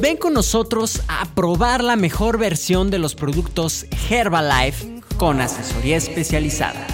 [0.00, 6.86] Ven con nosotros a probar la mejor versión de los productos Herbalife con asesoría especializada.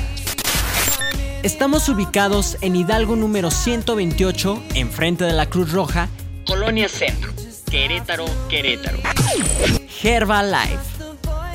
[1.44, 6.08] Estamos ubicados en Hidalgo número 128, enfrente de la Cruz Roja,
[6.48, 7.32] Colonia Centro,
[7.70, 8.98] Querétaro, Querétaro.
[10.02, 10.76] Herbalife,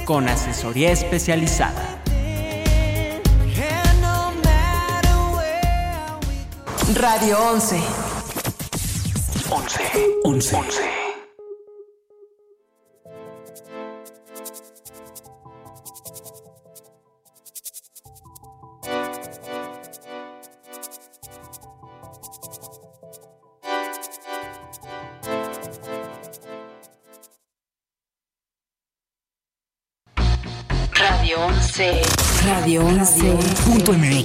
[0.06, 2.02] con asesoría especializada.
[6.96, 7.82] Radio 11.
[9.50, 9.82] 11.
[10.24, 10.56] 11.
[10.56, 11.01] 11.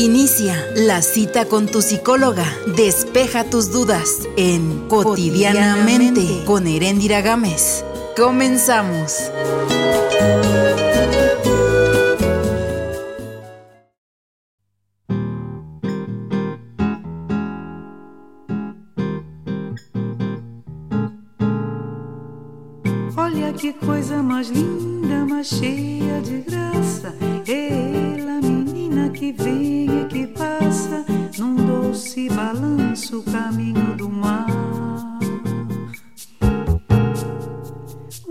[0.00, 2.46] Inicia la cita con tu psicóloga.
[2.74, 7.84] Despeja tus dudas en Cotidianamente con Erendira Gámez.
[8.16, 9.30] Comenzamos.
[23.18, 27.14] Olha que coisa mais linda, mais cheia de graça.
[27.46, 29.69] É ela, menina que vem
[33.22, 34.46] caminho do mar.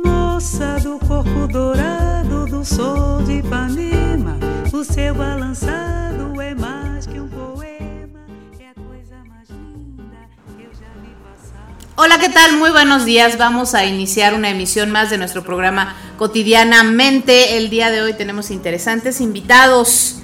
[0.04, 4.38] Moça do corpo dourado do sol de Ipanema,
[4.74, 8.20] o seu balançado é mais que um poema.
[8.60, 10.18] É a coisa mais linda
[10.58, 11.70] que eu já vi passar.
[11.96, 12.54] Hola, ¿qué tal?
[12.54, 13.38] Muy buenos días.
[13.38, 17.58] Vamos a iniciar una emisión más de nuestro programa cotidianamente.
[17.58, 20.18] El día de hoy tenemos interesantes invitados.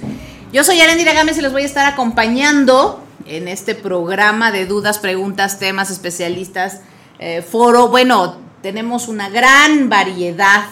[0.52, 4.98] Yo soy Arendira Gámez y los voy a estar acompañando en este programa de dudas,
[4.98, 6.80] preguntas, temas, especialistas,
[7.18, 7.88] eh, foro.
[7.88, 10.66] Bueno, tenemos una gran variedad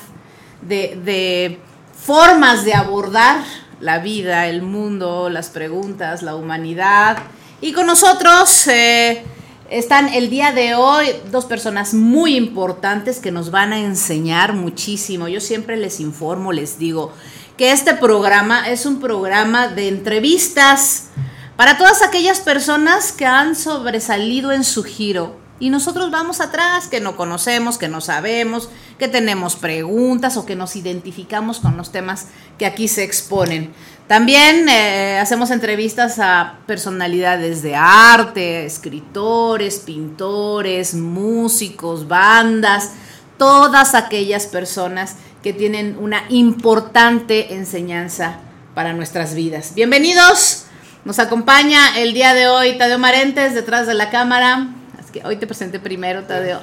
[0.63, 1.61] de, de
[1.95, 3.45] formas de abordar
[3.81, 7.19] la vida, el mundo, las preguntas, la humanidad.
[7.61, 9.25] Y con nosotros eh,
[9.71, 15.29] están el día de hoy dos personas muy importantes que nos van a enseñar muchísimo.
[15.29, 17.13] Yo siempre les informo, les digo
[17.57, 21.11] que este programa es un programa de entrevistas
[21.57, 25.37] para todas aquellas personas que han sobresalido en su giro.
[25.61, 30.57] Y nosotros vamos atrás, que no conocemos, que no sabemos, que tenemos preguntas o que
[30.57, 32.27] nos identificamos con los temas
[32.59, 33.73] que aquí se exponen.
[34.09, 42.91] También eh, hacemos entrevistas a personalidades de arte, escritores, pintores, músicos, bandas,
[43.39, 48.39] todas aquellas personas que tienen una importante enseñanza
[48.75, 49.73] para nuestras vidas.
[49.75, 50.64] Bienvenidos,
[51.05, 54.69] nos acompaña el día de hoy Tadeo Marentes detrás de la cámara.
[54.99, 56.61] Es que hoy te presenté primero, Tadeo.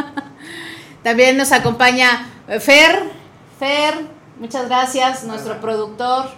[1.02, 3.10] También nos acompaña eh, Fer.
[3.58, 4.06] Fer,
[4.38, 6.30] muchas gracias, nuestro productor,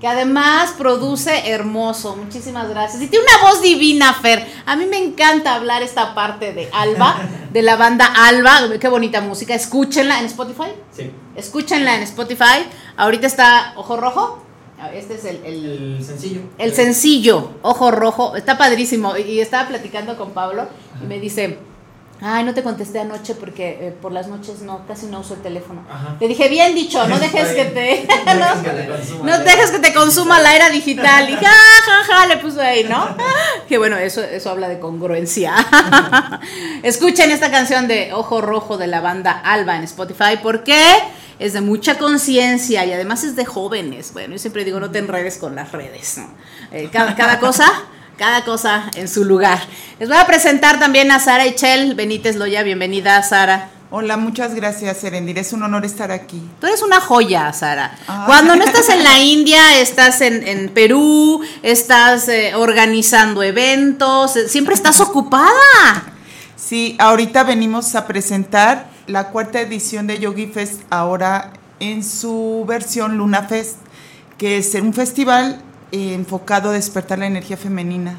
[0.00, 2.14] que además produce hermoso.
[2.16, 3.02] Muchísimas gracias.
[3.02, 4.46] Y tiene una voz divina, Fer.
[4.64, 7.16] A mí me encanta hablar esta parte de Alba,
[7.50, 8.68] de la banda Alba.
[8.80, 9.54] Qué bonita música.
[9.54, 10.72] Escúchenla en Spotify.
[10.96, 11.10] Sí.
[11.34, 12.66] Escúchenla en Spotify.
[12.96, 14.51] Ahorita está Ojo Rojo.
[14.90, 16.40] Este es el, el- El sencillo.
[16.58, 19.16] el sencillo, ojo rojo, está padrísimo.
[19.16, 20.66] Y estaba platicando con Pablo
[21.02, 21.58] y me dice,
[22.20, 25.40] ay, no te contesté anoche porque eh, por las noches no, casi no uso el
[25.42, 25.84] teléfono.
[25.90, 26.16] Ajá.
[26.20, 28.06] Le dije, bien dicho, no dejes que te...
[28.34, 29.72] No no, dejes que te consuma no la dejes era.
[29.72, 31.30] que te consuma la era digital.
[31.30, 31.50] Y ja,
[31.86, 33.16] ja, ja, le puso ahí, ¿no?
[33.68, 35.54] Que bueno, eso, eso habla de congruencia.
[36.82, 40.76] Escuchen esta canción de Ojo Rojo de la banda Alba en Spotify porque
[41.38, 44.12] es de mucha conciencia y además es de jóvenes.
[44.12, 46.18] Bueno, yo siempre digo, no te enredes con las redes.
[46.18, 46.28] ¿no?
[46.70, 47.70] Eh, cada, cada cosa,
[48.16, 49.60] cada cosa en su lugar.
[49.98, 52.62] Les voy a presentar también a Sara Ichel Benítez Loya.
[52.62, 53.70] Bienvenida, Sara.
[53.94, 55.36] Hola, muchas gracias, Erendir.
[55.36, 56.40] Es un honor estar aquí.
[56.58, 57.94] Tú eres una joya, Sara.
[58.08, 58.24] Ah.
[58.26, 64.48] Cuando no estás en la India, estás en, en Perú, estás eh, organizando eventos, eh,
[64.48, 66.11] siempre estás ocupada.
[66.64, 73.18] Sí, ahorita venimos a presentar la cuarta edición de Yogi Fest, ahora en su versión
[73.18, 73.78] Luna Fest,
[74.38, 75.60] que es un festival
[75.90, 78.16] eh, enfocado a despertar la energía femenina.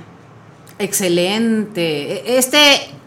[0.77, 2.37] Excelente.
[2.37, 2.57] Este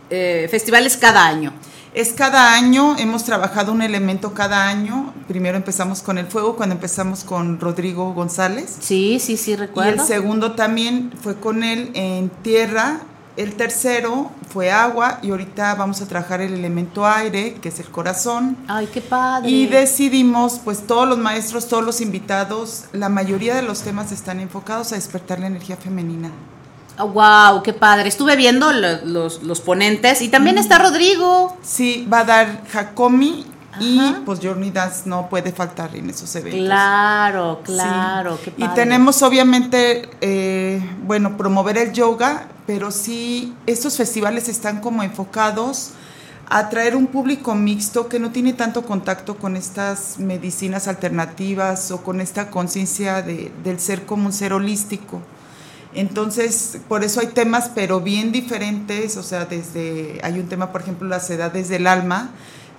[0.08, 1.52] eh, festival es cada año.
[1.92, 5.12] Es cada año, hemos trabajado un elemento cada año.
[5.28, 8.74] Primero empezamos con el fuego, cuando empezamos con Rodrigo González.
[8.80, 10.02] Sí, sí, sí, Y recuerdo.
[10.02, 13.00] el segundo también fue con él en tierra.
[13.36, 17.86] El tercero fue agua y ahorita vamos a trabajar el elemento aire, que es el
[17.90, 18.56] corazón.
[18.66, 19.50] Ay, qué padre.
[19.50, 24.40] Y decidimos, pues todos los maestros, todos los invitados, la mayoría de los temas están
[24.40, 26.30] enfocados a despertar la energía femenina.
[26.98, 28.08] wow, qué padre.
[28.08, 31.54] Estuve viendo lo- los, los ponentes y también está Rodrigo.
[31.62, 33.44] Sí, va a dar Jacomi
[33.78, 36.64] y pues Journey Dance no puede faltar en esos eventos.
[36.64, 37.72] Claro, Sí.
[37.74, 38.74] claro, qué Y padre.
[38.82, 45.90] tenemos obviamente, eh, bueno, promover el yoga, pero sí, estos festivales están como enfocados
[46.48, 52.02] a atraer un público mixto que no tiene tanto contacto con estas medicinas alternativas o
[52.02, 55.20] con esta conciencia de- del ser como un ser holístico.
[55.94, 60.82] Entonces, por eso hay temas, pero bien diferentes, o sea, desde, hay un tema, por
[60.82, 62.30] ejemplo, las edades del alma,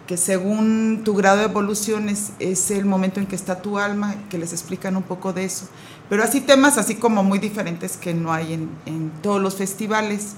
[0.05, 4.15] que según tu grado de evolución es, es el momento en que está tu alma,
[4.29, 5.67] que les explican un poco de eso.
[6.09, 10.35] Pero así temas así como muy diferentes que no hay en, en todos los festivales.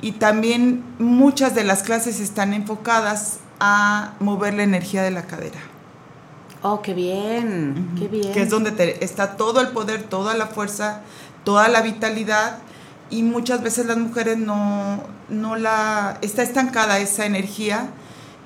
[0.00, 5.58] Y también muchas de las clases están enfocadas a mover la energía de la cadera,
[6.62, 8.32] Oh, qué bien, qué bien.
[8.32, 11.02] que es donde te- está todo el poder, toda la fuerza,
[11.44, 12.58] toda la vitalidad.
[13.10, 16.18] Y muchas veces las mujeres no, no la...
[16.20, 17.88] Está estancada esa energía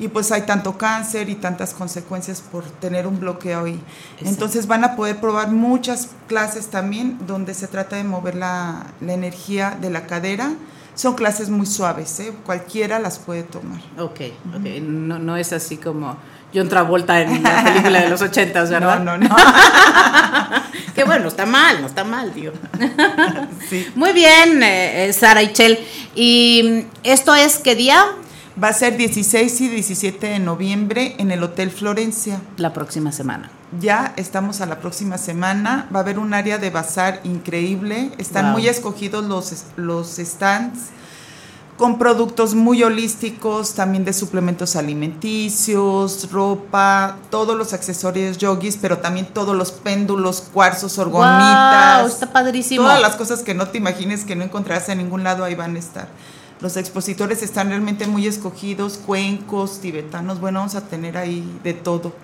[0.02, 3.80] y pues hay tanto cáncer y tantas consecuencias por tener un bloqueo ahí.
[4.20, 9.12] Entonces van a poder probar muchas clases también donde se trata de mover la, la
[9.12, 10.54] energía de la cadera.
[10.96, 12.32] Son clases muy suaves, ¿eh?
[12.44, 13.80] cualquiera las puede tomar.
[13.96, 14.22] Ok,
[14.56, 14.64] ok.
[14.82, 16.16] No, no es así como
[16.52, 18.98] John Travolta en la película de los ochentas, ¿verdad?
[18.98, 19.36] No, no, no.
[20.96, 22.52] que bueno, está mal, no está mal, digo.
[23.70, 23.86] Sí.
[23.94, 25.78] Muy bien, eh, eh, Sara y Chel.
[26.14, 28.04] ¿Y esto es qué día?
[28.62, 32.40] Va a ser 16 y 17 de noviembre en el Hotel Florencia.
[32.58, 33.50] La próxima semana.
[33.80, 35.88] Ya estamos a la próxima semana.
[35.94, 38.10] Va a haber un área de bazar increíble.
[38.18, 38.52] Están Wow.
[38.52, 40.90] muy escogidos los, los stands
[41.78, 49.26] con productos muy holísticos, también de suplementos alimenticios, ropa, todos los accesorios yogis, pero también
[49.26, 52.02] todos los péndulos, cuarzos, orgonitas.
[52.02, 52.82] Wow, está padrísimo.
[52.84, 55.74] Todas las cosas que no te imagines que no encontrarás en ningún lado, ahí van
[55.74, 56.08] a estar.
[56.62, 62.14] Los expositores están realmente muy escogidos, cuencos, tibetanos, bueno, vamos a tener ahí de todo.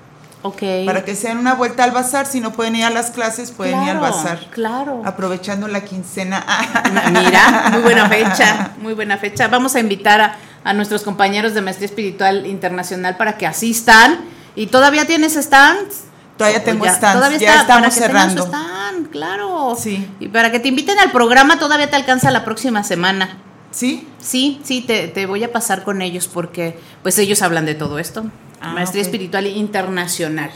[0.42, 0.62] Ok.
[0.86, 3.82] Para que sean una vuelta al bazar, si no pueden ir a las clases, pueden
[3.82, 4.38] ir al bazar.
[4.52, 5.02] Claro.
[5.04, 6.46] Aprovechando la quincena.
[7.12, 9.48] Mira, muy buena fecha, muy buena fecha.
[9.48, 14.20] Vamos a invitar a, a nuestros compañeros de Maestría Espiritual Internacional para que asistan.
[14.54, 16.04] ¿Y todavía tienes stands?
[16.36, 18.56] Todavía tengo Ya, stands, todavía ya está, para estamos que tengan su cerrando.
[18.56, 19.76] stand, claro.
[19.76, 20.08] Sí.
[20.20, 23.38] Y para que te inviten al programa todavía te alcanza la próxima semana.
[23.70, 24.08] ¿Sí?
[24.20, 27.98] Sí, sí, te, te voy a pasar con ellos porque pues ellos hablan de todo
[27.98, 28.24] esto.
[28.60, 29.02] Ah, Maestría.
[29.02, 30.50] Espiritual Internacional.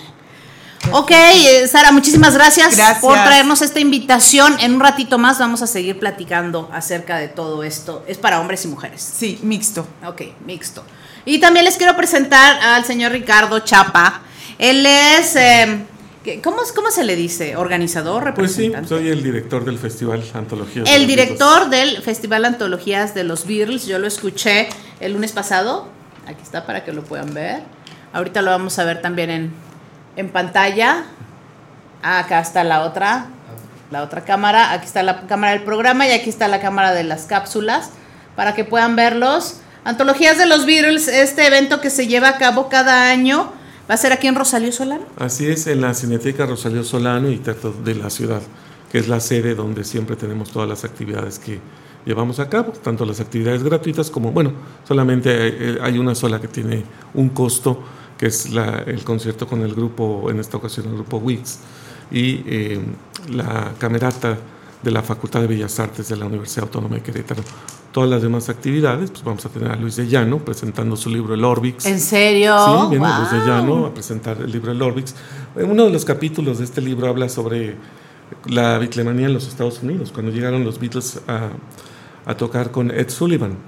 [0.90, 2.98] Ok, eh, Sara, muchísimas gracias, Gracias.
[2.98, 4.56] por traernos esta invitación.
[4.58, 8.02] En un ratito más vamos a seguir platicando acerca de todo esto.
[8.08, 9.00] Es para hombres y mujeres.
[9.00, 9.86] Sí, mixto.
[10.04, 10.84] Ok, mixto.
[11.24, 14.22] Y también les quiero presentar al señor Ricardo Chapa.
[14.58, 16.01] Él es, eh, ¿qué-
[16.42, 17.56] ¿cómo, ¿cómo se le dice?
[17.56, 18.34] ¿Organizador?
[18.34, 18.88] Pues sí, ¿Representante?
[18.88, 20.84] soy el director del festival Antologías.
[20.84, 24.69] de El los director del Festival Antologías de los Beatles, yo lo escuché
[25.00, 25.88] el lunes pasado.
[26.26, 27.62] Aquí está para que lo puedan ver.
[28.12, 29.52] Ahorita lo vamos a ver también en,
[30.17, 31.05] en pantalla.
[32.02, 33.26] Acá está la otra,
[33.91, 34.72] la otra cámara.
[34.72, 37.91] Aquí está la cámara del programa y aquí está la cámara de las cápsulas
[38.36, 39.56] para que puedan verlos.
[39.84, 43.52] Antologías de los Beatles, este evento que se lleva a cabo cada año,
[43.89, 45.05] va a ser aquí en Rosalío Solano.
[45.19, 48.43] Así es, en la Cineteca Rosalío Solano y Teatro de la Ciudad,
[48.91, 51.60] que es la sede donde siempre tenemos todas las actividades que
[52.05, 54.53] llevamos a cabo, tanto las actividades gratuitas como, bueno,
[54.86, 56.84] solamente hay, hay una sola que tiene
[57.15, 57.82] un costo,
[58.19, 58.46] que es
[58.86, 61.58] el concierto con el grupo, en esta ocasión el grupo Wix,
[62.10, 62.81] y eh,
[63.31, 64.36] la camerata
[64.82, 67.43] de la Facultad de Bellas Artes de la Universidad Autónoma de Querétaro.
[67.93, 71.34] Todas las demás actividades, pues vamos a tener a Luis de Llano presentando su libro
[71.34, 71.84] El Orbix.
[71.84, 72.56] ¿En serio?
[72.65, 73.19] Sí, viene Wow.
[73.19, 75.15] Luis de Llano a presentar el libro El Orbix.
[75.56, 77.77] Eh, Uno de los capítulos de este libro habla sobre
[78.46, 81.51] la bitlemanía en los Estados Unidos, cuando llegaron los Beatles a,
[82.25, 83.58] a tocar con Ed Sullivan.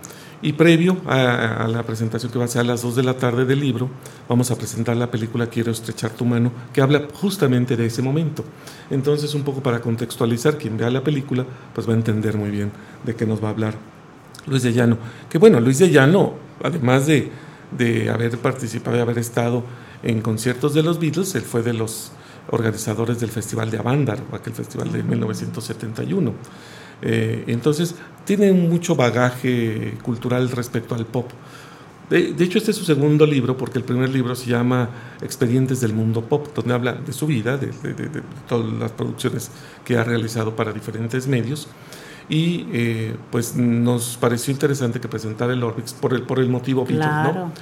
[0.40, 3.14] Y previo a, a la presentación que va a ser a las 2 de la
[3.18, 3.88] tarde del libro,
[4.28, 8.42] vamos a presentar la película Quiero estrechar tu mano, que habla justamente de ese momento.
[8.90, 12.72] Entonces, un poco para contextualizar, quien vea la película, pues va a entender muy bien
[13.04, 13.74] de qué nos va a hablar
[14.46, 14.98] Luis de Llano.
[15.28, 17.30] Que bueno, Luis de Llano, además de,
[17.76, 19.64] de haber participado y haber estado
[20.02, 22.12] en conciertos de los Beatles, él fue de los
[22.50, 26.34] organizadores del Festival de Avándaro, aquel festival de 1971.
[27.02, 31.30] Eh, entonces, tiene mucho bagaje cultural respecto al pop.
[32.10, 34.90] De, hecho, este es su segundo libro, porque el primer libro se llama
[35.22, 37.72] Expedientes del Mundo Pop, donde habla de su vida, de
[38.46, 39.50] todas las producciones
[39.86, 41.66] que ha realizado para diferentes medios.
[42.28, 46.84] Y eh, pues nos pareció interesante que presentara el Orbix por el, por el motivo
[46.84, 47.32] claro.
[47.32, 47.52] Beatles, ¿no?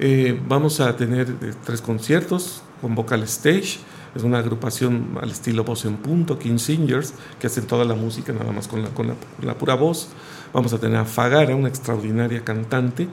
[0.00, 3.78] Eh, vamos a tener eh, tres conciertos con Vocal Stage,
[4.14, 8.32] es una agrupación al estilo voz en punto, King Singers, que hacen toda la música
[8.32, 10.08] nada más con la, con la, con la pura voz.
[10.52, 13.08] Vamos a tener a Fagara, una extraordinaria cantante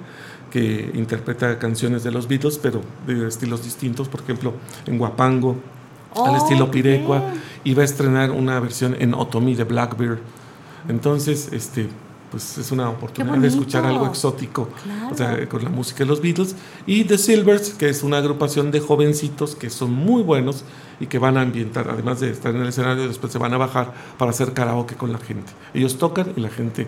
[0.51, 4.53] que interpreta canciones de los Beatles, pero de estilos distintos, por ejemplo,
[4.85, 5.57] en Guapango,
[6.17, 7.33] Oh, al estilo Pirecua,
[7.65, 10.19] y va a estrenar una versión en Otomí de Blackbeard.
[10.87, 11.89] Entonces, este,
[12.31, 15.09] pues es una oportunidad de escuchar algo exótico, Claro.
[15.13, 16.55] o sea, con la música de los Beatles.
[16.85, 20.63] Y The Silvers, que es una agrupación de jovencitos que son muy buenos
[20.99, 23.57] y que van a ambientar, además de estar en el escenario, después se van a
[23.57, 25.51] bajar para hacer karaoke con la gente.
[25.73, 26.87] Ellos tocan y la gente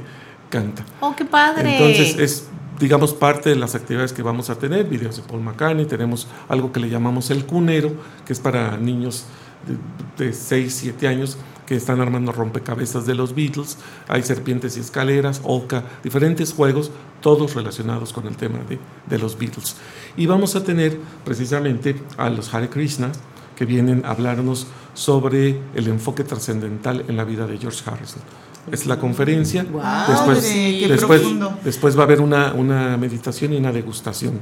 [0.50, 0.84] canta.
[1.02, 1.78] Oh, qué padre.
[1.78, 2.48] Entonces es,
[2.80, 6.72] digamos, parte de las actividades que vamos a tener, videos de Paul McCartney, tenemos algo
[6.72, 7.92] que le llamamos el cunero,
[8.26, 9.26] que es para niños
[10.18, 11.38] de, de 6, 7 años
[11.68, 17.54] que están armando rompecabezas de los Beatles, hay serpientes y escaleras, Oca, diferentes juegos, todos
[17.54, 19.76] relacionados con el tema de, de los Beatles.
[20.16, 23.12] Y vamos a tener precisamente a los Hare Krishna,
[23.56, 28.22] que vienen a hablarnos sobre el enfoque trascendental en la vida de George Harrison.
[28.72, 30.12] Es la conferencia, Guau.
[30.12, 31.22] después, después,
[31.64, 34.40] después va a haber una, una meditación y una degustación.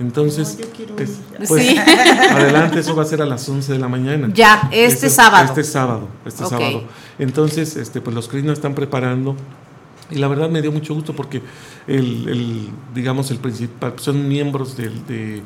[0.00, 1.46] Entonces, No, yo quiero es- ir.
[1.46, 1.76] pues, Sí.
[2.30, 4.30] adelante, eso va a ser a las 11 de la mañana.
[4.34, 5.44] Ya, este sábado.
[5.44, 6.82] Este sábado, este sábado.
[7.18, 9.36] Entonces, este, pues los Krishna están preparando
[10.10, 11.42] y la verdad me dio mucho gusto porque
[11.86, 15.42] el, el, digamos, el principal, son miembros del, de,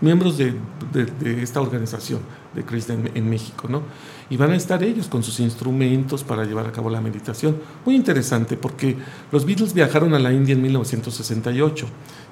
[0.00, 0.54] miembros de,
[0.92, 2.20] de- de esta organización
[2.54, 3.82] de Krishna en, en México, ¿no?
[4.28, 7.58] Y van a estar ellos con sus instrumentos para llevar a cabo la meditación.
[7.84, 8.96] Muy interesante porque
[9.30, 11.86] los Beatles viajaron a la India en 1968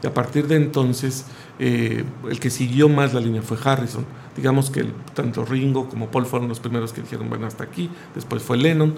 [0.05, 1.25] y a partir de entonces
[1.59, 4.05] eh, el que siguió más la línea fue Harrison.
[4.37, 4.85] Digamos que
[5.15, 8.95] tanto Ringo como Paul fueron los primeros que dijeron, bueno, hasta aquí, después fue Lennon.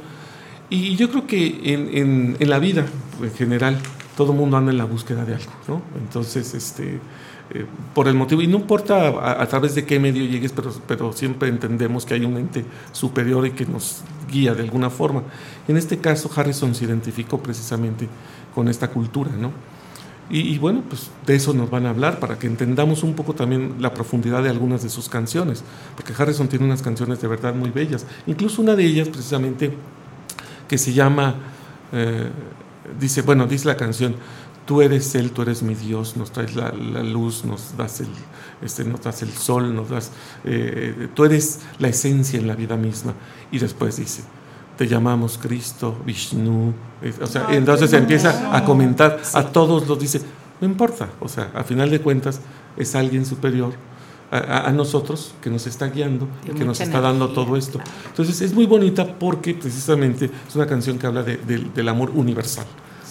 [0.69, 2.85] Y yo creo que en, en- la vida,
[3.23, 3.79] en general,
[4.17, 5.83] todo mundo anda en la búsqueda de algo, ¿no?
[5.97, 6.99] Entonces, este,
[7.51, 10.73] eh, por el motivo, y no importa a, a través de qué medio llegues, pero,
[10.89, 15.23] pero siempre entendemos que hay un ente superior y que nos guía de alguna forma.
[15.69, 18.09] En este caso, Harrison se identificó precisamente
[18.55, 19.53] con esta cultura, ¿no?
[20.29, 23.77] Y, bueno, pues de eso nos van a hablar para que entendamos un poco también
[23.79, 25.63] la profundidad de algunas de sus canciones,
[25.95, 29.73] porque Harrison tiene unas canciones de verdad muy bellas, incluso una de ellas precisamente
[30.67, 31.37] que se llama,
[31.93, 32.29] eh,
[32.99, 34.17] dice, bueno, dice la canción,
[34.67, 38.09] tú eres Él, tú eres mi Dios, nos traes la, la luz, nos das el,
[38.63, 40.11] este, nos das el sol, nos das,
[40.45, 43.15] eh, tú eres la esencia en la vida misma.
[43.53, 44.23] Y después dice,
[44.77, 49.99] te llamamos Cristo, Vishnu, eh, o sea, Ay, entonces empieza a comentar, a todos los
[49.99, 50.21] dice,
[50.61, 52.41] no importa, o sea, a final de cuentas
[52.77, 53.73] es alguien superior
[54.31, 57.57] a, a- nosotros que nos está guiando y De que nos está dando energía, todo
[57.57, 57.79] esto.
[57.79, 57.91] claro.
[58.09, 62.11] Entonces es muy bonita porque precisamente es una canción que habla de- del- del amor
[62.15, 62.67] universal.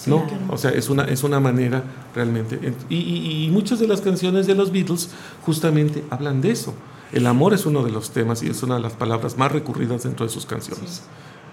[0.07, 0.23] ¿no?
[0.27, 0.43] Claro.
[0.49, 2.59] O sea, es una, es una manera realmente.
[2.89, 5.09] Y, y- y muchas de las canciones de los Beatles
[5.43, 6.75] justamente hablan de eso.
[7.11, 10.03] El amor es uno de los temas y es una de las palabras más recurridas
[10.03, 11.01] dentro de sus canciones.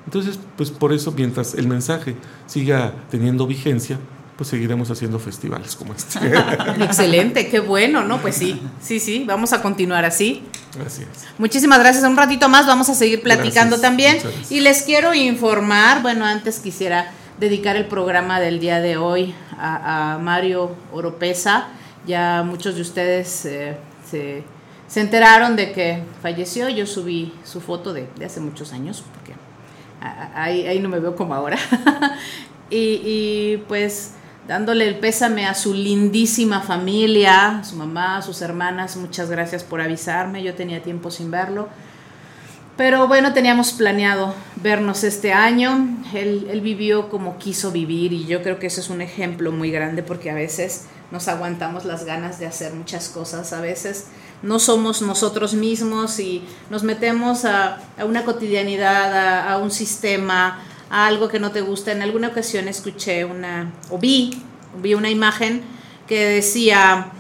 [0.04, 2.16] Entonces, pues por eso, mientras el mensaje
[2.46, 3.98] siga teniendo vigencia,
[4.36, 6.18] pues seguiremos haciendo festivales como este.
[6.80, 8.20] Excelente, qué bueno, ¿no?
[8.20, 10.42] Pues sí, sí, sí, vamos a continuar así.
[10.84, 11.02] Es.
[11.38, 12.02] Muchísimas gracias.
[12.04, 14.18] Un ratito más vamos a seguir platicando Gracias, también.
[14.22, 14.50] gracias.
[14.50, 20.14] Y les quiero informar, bueno, antes quisiera dedicar el programa del día de hoy a,
[20.14, 21.68] a Mario Oropesa.
[22.06, 23.76] Ya muchos de ustedes eh,
[24.10, 24.44] se,
[24.88, 26.68] se enteraron de que falleció.
[26.68, 29.34] Yo subí su foto de, de hace muchos años, porque
[30.34, 31.58] ahí, ahí no me veo como ahora.
[32.70, 34.12] y, y, pues
[34.46, 40.42] dándole el pésame a su lindísima familia, su mamá, sus hermanas, muchas gracias por avisarme,
[40.42, 41.68] yo tenía tiempo sin verlo.
[42.76, 45.98] Pero bueno, teníamos planeado vernos este año.
[46.14, 49.70] Él, él vivió como quiso vivir y yo creo que eso es un ejemplo muy
[49.70, 53.52] grande porque a veces nos aguantamos las ganas de hacer muchas cosas.
[53.52, 54.06] A veces
[54.42, 61.28] no somos nosotros mismos y nos metemos a, una cotidianidad, a, un sistema, a algo
[61.28, 61.92] que no te gusta.
[61.92, 64.42] En alguna ocasión escuché una, o vi,
[64.82, 65.62] vi una imagen
[66.08, 67.12] que decía,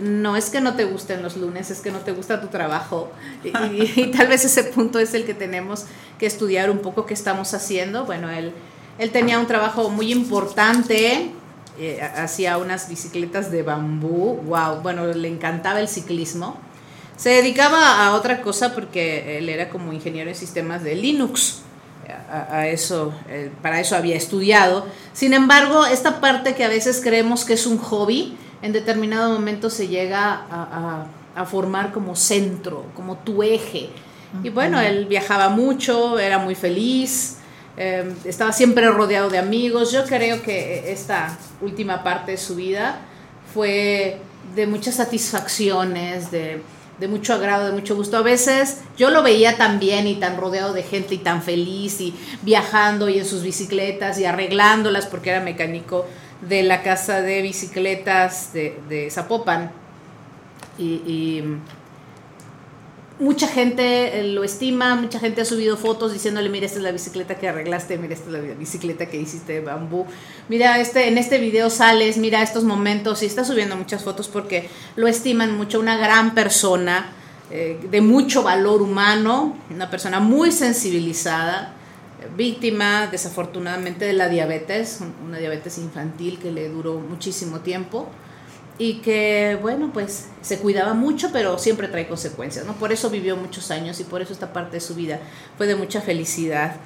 [0.00, 3.10] no es que no te gusten los lunes, es que no te gusta tu trabajo.
[3.42, 5.86] Y tal vez ese punto es el que tenemos
[6.18, 8.04] que estudiar un poco qué estamos haciendo.
[8.04, 8.52] Bueno, él,
[8.98, 11.32] él tenía un trabajo muy importante,
[11.80, 16.56] eh, hacía unas bicicletas de bambú, wow, bueno, le encantaba el ciclismo.
[17.18, 21.60] Se dedicaba a otra cosa porque él era como ingeniero en sistemas de Linux.
[22.30, 24.86] A, a eso, eh, para eso había estudiado.
[25.12, 29.68] Sin embargo, esta parte que a veces creemos que es un hobby, en determinado momento
[29.68, 31.06] se llega a,
[31.36, 33.90] a- a formar como centro, como tu eje.
[34.42, 37.36] Y bueno, él viajaba mucho, era muy feliz,
[37.76, 39.92] eh, estaba siempre rodeado de amigos.
[39.92, 43.00] Yo creo que esta última parte de su vida
[43.54, 44.18] fue
[44.56, 46.62] de muchas satisfacciones, de,
[46.98, 48.16] de mucho agrado, de mucho gusto.
[48.16, 52.00] A veces yo lo veía tan bien y tan rodeado de gente y tan feliz
[52.00, 56.06] y viajando y en sus bicicletas y arreglándolas porque era mecánico
[56.40, 59.70] de la casa de bicicletas de, de Zapopan.
[60.78, 61.44] Y, y
[63.20, 66.92] mucha gente eh, lo estima, mucha gente ha subido fotos diciéndole, mira, esta es la
[66.92, 70.06] bicicleta que arreglaste, mira, esta es la bicicleta que hiciste de bambú,
[70.48, 74.68] mira, este, en este video sales, mira estos momentos, y está subiendo muchas fotos porque
[74.96, 77.12] lo estiman mucho, una gran persona,
[77.50, 81.74] eh, de mucho valor humano, una persona muy sensibilizada,
[82.36, 88.08] víctima desafortunadamente de la diabetes, un- una diabetes infantil que le duró muchísimo tiempo
[88.78, 92.74] y que, bueno, pues se cuidaba mucho, pero siempre trae consecuencias, ¿no?
[92.74, 95.20] Por eso vivió muchos años y por eso esta parte de su vida
[95.56, 96.76] fue de mucha felicidad.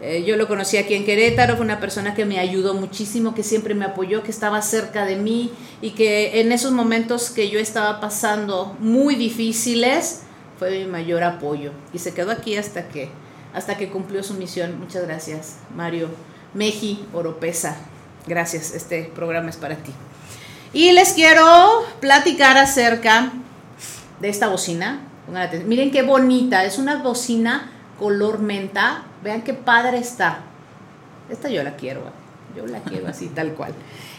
[0.00, 3.42] Eh, yo lo conocí aquí en Querétaro, fue una persona que me ayudó muchísimo, que
[3.42, 7.60] siempre me apoyó, que estaba cerca de mí y que en esos momentos que yo
[7.60, 10.22] estaba pasando muy difíciles,
[10.58, 11.72] fue mi mayor apoyo.
[11.92, 13.10] Y se quedó aquí hasta que,
[13.52, 14.78] hasta que cumplió su misión.
[14.80, 16.08] Muchas gracias, Mario
[16.54, 17.76] Meji Oropesa.
[18.26, 19.92] Gracias, este programa es para ti.
[20.74, 23.30] Y les quiero platicar acerca
[24.20, 25.00] de esta bocina.
[25.66, 29.04] Miren qué bonita, es una bocina color menta.
[29.22, 30.40] Vean qué padre está.
[31.28, 32.56] Esta yo la quiero, ¿eh?
[32.56, 33.74] yo la quiero así tal cual.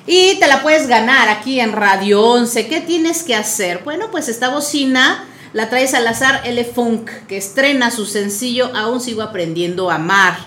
[0.06, 2.68] Y te la puedes ganar aquí en Radio 11.
[2.68, 3.82] ¿Qué tienes que hacer?
[3.84, 6.64] Bueno, pues esta bocina la trae Salazar L.
[6.66, 10.38] Funk, que estrena su sencillo Aún sigo aprendiendo a amar.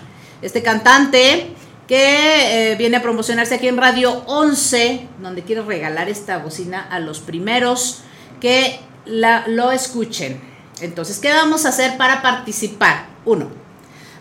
[0.41, 1.55] Este cantante
[1.87, 6.99] que eh, viene a promocionarse aquí en Radio 11, donde quiere regalar esta bocina a
[6.99, 8.01] los primeros
[8.41, 10.39] que la, lo escuchen.
[10.81, 13.07] Entonces, ¿qué vamos a hacer para participar?
[13.25, 13.49] Uno,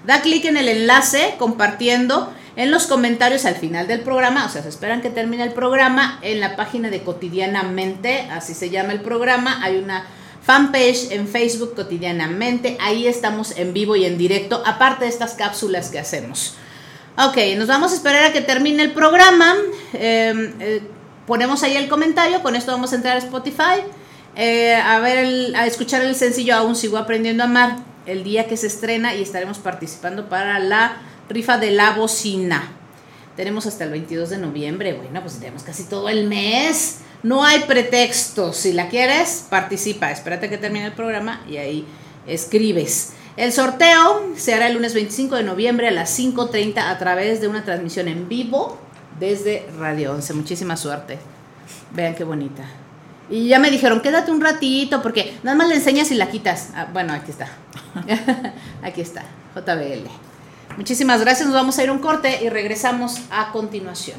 [0.07, 4.63] da clic en el enlace compartiendo en los comentarios al final del programa, o sea,
[4.63, 9.03] se esperan que termine el programa en la página de Cotidianamente, así se llama el
[9.03, 10.07] programa, hay una
[10.43, 15.91] fanpage en Facebook Cotidianamente, ahí estamos en vivo y en directo, aparte de estas cápsulas
[15.91, 16.57] que hacemos.
[17.19, 19.57] Ok, nos vamos a esperar a que termine el programa,
[19.95, 20.83] eh, eh,
[21.27, 23.81] ponemos ahí el comentario, con esto vamos a entrar a Spotify,
[24.37, 28.47] eh, a ver, el- a escuchar el sencillo Aún sigo aprendiendo a amar el día
[28.47, 30.99] que se estrena y estaremos participando para la
[31.31, 32.71] rifa de la bocina.
[33.35, 36.99] Tenemos hasta el 22 de noviembre, bueno, pues tenemos casi todo el mes.
[37.23, 38.57] No hay pretextos.
[38.59, 40.11] Si la quieres, participa.
[40.11, 41.87] Espérate que termine el programa y ahí
[42.27, 43.13] escribes.
[43.37, 47.49] El sorteo se hará el lunes 25 de noviembre a las 5.30 a través de
[47.49, 48.79] una transmisión en vivo
[49.21, 50.33] desde Radio 11.
[50.33, 51.19] Muchísima suerte.
[51.93, 52.65] Vean qué bonita.
[53.29, 56.71] Y ya me dijeron, quédate un ratito porque nada más le enseñas y la quitas.
[56.75, 57.49] Ah, bueno, aquí está.
[58.83, 59.23] aquí está,
[59.55, 60.09] JBL.
[60.79, 64.19] Muchísimas gracias, nos vamos a ir un corte y regresamos a continuación.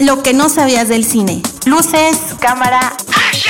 [0.00, 1.42] Lo que no sabías del cine.
[1.66, 2.96] Luces, cámara,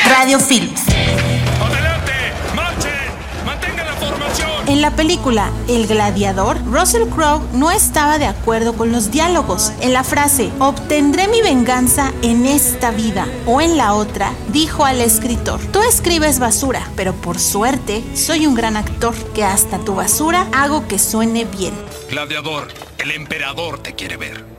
[0.09, 0.81] radio films.
[0.89, 2.13] ¡Adelante!
[2.57, 3.47] ¡Marchen!
[3.47, 4.51] ¡Mantengan la formación!
[4.67, 9.71] En la película El Gladiador, Russell Crowe no estaba de acuerdo con los diálogos.
[9.81, 15.01] En la frase Obtendré mi venganza en esta vida o en la otra, dijo al
[15.01, 20.49] escritor, tú escribes basura, pero por suerte soy un gran actor que hasta tu basura
[20.53, 21.75] hago que suene bien.
[22.11, 22.67] Gladiador,
[22.99, 24.50] el emperador te quiere ver.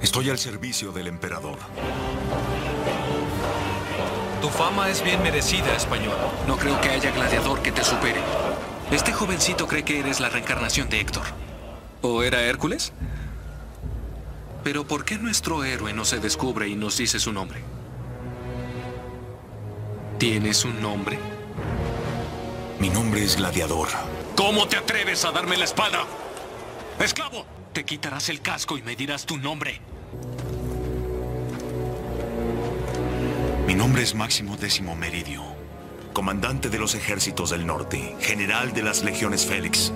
[0.00, 1.58] Estoy al servicio del emperador.
[4.40, 6.16] Tu fama es bien merecida, español.
[6.46, 8.20] No creo que haya gladiador que te supere.
[8.92, 11.24] Este jovencito cree que eres la reencarnación de Héctor.
[12.02, 12.92] ¿O era Hércules?
[14.62, 17.60] Pero ¿por qué nuestro héroe no se descubre y nos dice su nombre?
[20.18, 21.18] ¿Tienes un nombre?
[22.78, 23.88] Mi nombre es Gladiador.
[24.36, 26.04] ¿Cómo te atreves a darme la espada?
[27.00, 27.57] ¡Esclavo!
[27.78, 29.80] Te quitarás el casco y me dirás tu nombre.
[33.68, 35.44] Mi nombre es Máximo Décimo Meridio,
[36.12, 39.92] comandante de los ejércitos del norte, general de las legiones Félix,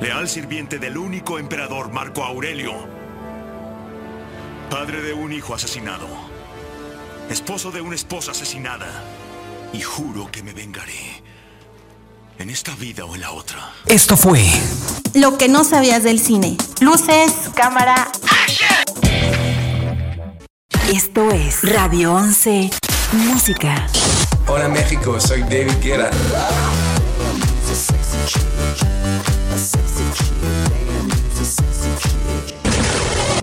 [0.00, 2.72] leal sirviente del único emperador Marco Aurelio,
[4.68, 6.08] padre de un hijo asesinado,
[7.30, 8.88] esposo de una esposa asesinada,
[9.72, 11.22] y juro que me vengaré,
[12.44, 13.72] en esta vida o en la otra.
[13.86, 14.44] Esto fue
[15.14, 16.58] Lo que no sabías del cine.
[16.80, 18.12] Luces, cámara.
[20.92, 22.70] Esto es Radio 11
[23.12, 23.86] Música.
[24.46, 26.10] Hola México, soy David Guerra.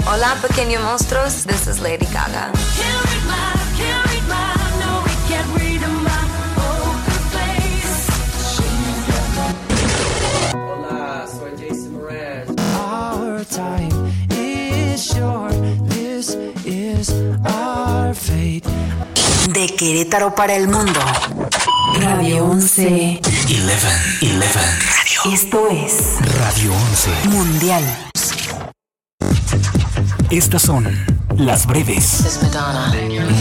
[0.05, 2.51] Hola pequeños monstruos, this is Lady Gaga.
[19.53, 20.99] De Querétaro para el mundo.
[21.99, 23.19] Radio 11.
[23.21, 23.87] 11, 11.
[24.31, 25.33] Radio.
[25.33, 27.29] Esto es Radio 11.
[27.29, 27.83] Mundial.
[30.29, 30.87] Estas son
[31.35, 32.39] las breves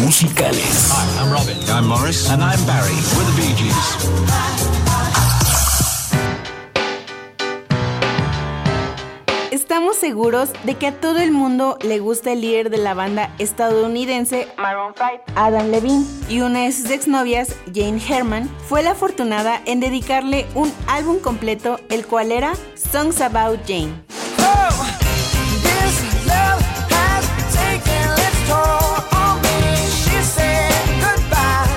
[0.02, 0.90] musicales.
[1.20, 1.56] I'm Robin.
[1.68, 2.28] I'm Morris.
[2.28, 2.94] And I'm Barry.
[3.16, 4.60] We're the Bee Gees.
[9.70, 13.33] Estamos seguros de que a todo el mundo le gusta el líder de la banda
[13.38, 19.62] estadounidense Maroon 5, Adam Levine, y una de sus exnovias, Jane Herman, fue la afortunada
[19.66, 23.92] en dedicarle un álbum completo, el cual era Songs About Jane.
[25.62, 29.76] This love has taken its toll on me.
[29.87, 31.70] She said goodbye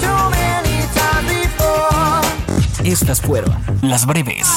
[0.00, 2.90] too many times before.
[2.90, 4.48] Estas fueron las breves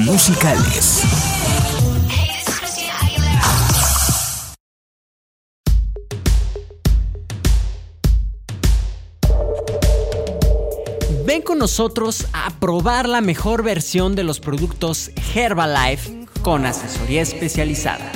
[0.00, 1.04] musicales.
[11.34, 18.12] Ven con nosotros a probar la mejor versión de los productos Herbalife con asesoría especializada.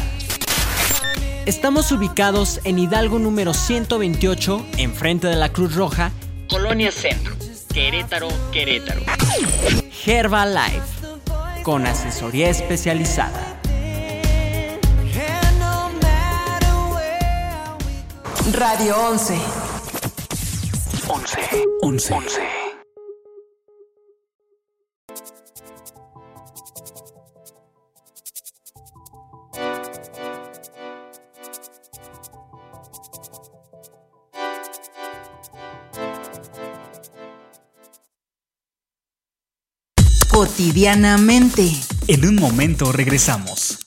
[1.45, 6.13] Estamos ubicados en Hidalgo número 128, enfrente de la Cruz Roja,
[6.49, 7.35] Colonia Centro,
[7.75, 9.01] Querétaro, Querétaro.
[10.07, 10.81] Herbalife
[11.65, 13.61] con asesoría especializada.
[18.53, 19.37] Radio 11.
[21.09, 21.41] 11.
[21.83, 22.15] 11.
[22.15, 22.68] 11.
[40.59, 41.71] Cotidianamente.
[42.09, 43.79] En un momento regresamos.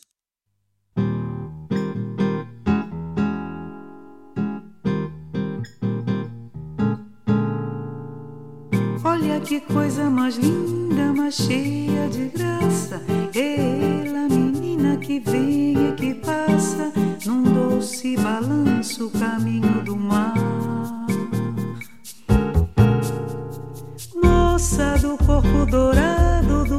[9.04, 13.02] Olha que coisa mais linda, mais cheia de graça.
[13.36, 16.94] É ela, menina que vem e que passa
[17.26, 20.36] num doce balanço, caminho do mar.
[24.24, 26.21] Moça do corpo dourado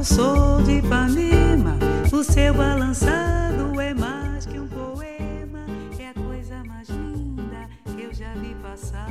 [0.02, 1.78] de Ipanema,
[2.12, 5.64] o seu balançado é mais que um poema,
[5.96, 9.06] é a coisa mais linda que eu já vi passar.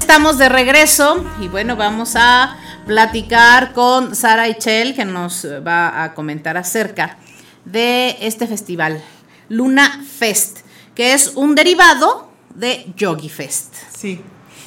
[0.00, 2.56] Estamos de regreso y bueno, vamos a
[2.86, 7.18] platicar con Sara Ichel que nos va a comentar acerca
[7.66, 9.02] de este festival,
[9.50, 10.60] Luna Fest,
[10.94, 13.74] que es un derivado de Yogi Fest.
[13.94, 14.18] Sí.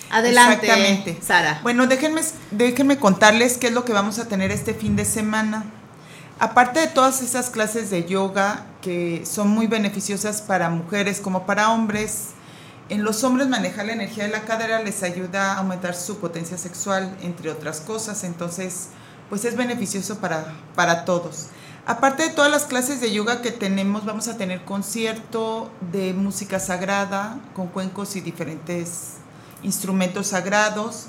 [0.09, 1.17] Adelante, Exactamente.
[1.21, 1.59] Sara.
[1.63, 5.65] Bueno, déjenme, déjenme contarles qué es lo que vamos a tener este fin de semana.
[6.39, 11.71] Aparte de todas esas clases de yoga que son muy beneficiosas para mujeres como para
[11.71, 12.29] hombres,
[12.89, 16.57] en los hombres manejar la energía de la cadera les ayuda a aumentar su potencia
[16.57, 18.23] sexual, entre otras cosas.
[18.23, 18.89] Entonces,
[19.29, 21.47] pues es beneficioso para, para todos.
[21.85, 26.59] Aparte de todas las clases de yoga que tenemos, vamos a tener concierto de música
[26.59, 29.16] sagrada con cuencos y diferentes
[29.67, 31.07] instrumentos sagrados.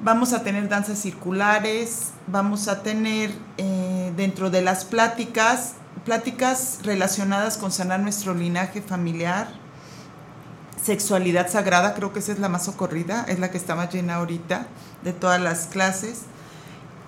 [0.00, 7.58] Vamos a tener danzas circulares, vamos a tener eh, dentro de las pláticas, pláticas relacionadas
[7.58, 9.48] con sanar nuestro linaje familiar,
[10.82, 14.16] sexualidad sagrada, creo que esa es la más socorrida, es la que está más llena
[14.16, 14.66] ahorita
[15.02, 16.22] de todas las clases.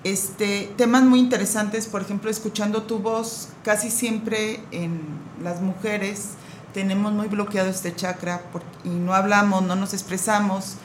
[0.04, 5.00] Este, temas muy interesantes, por ejemplo, escuchando tu voz, casi siempre en
[5.42, 6.36] las mujeres
[6.76, 8.42] tenemos muy bloqueado este chakra
[8.84, 10.76] y no hablamos, no nos expresamos.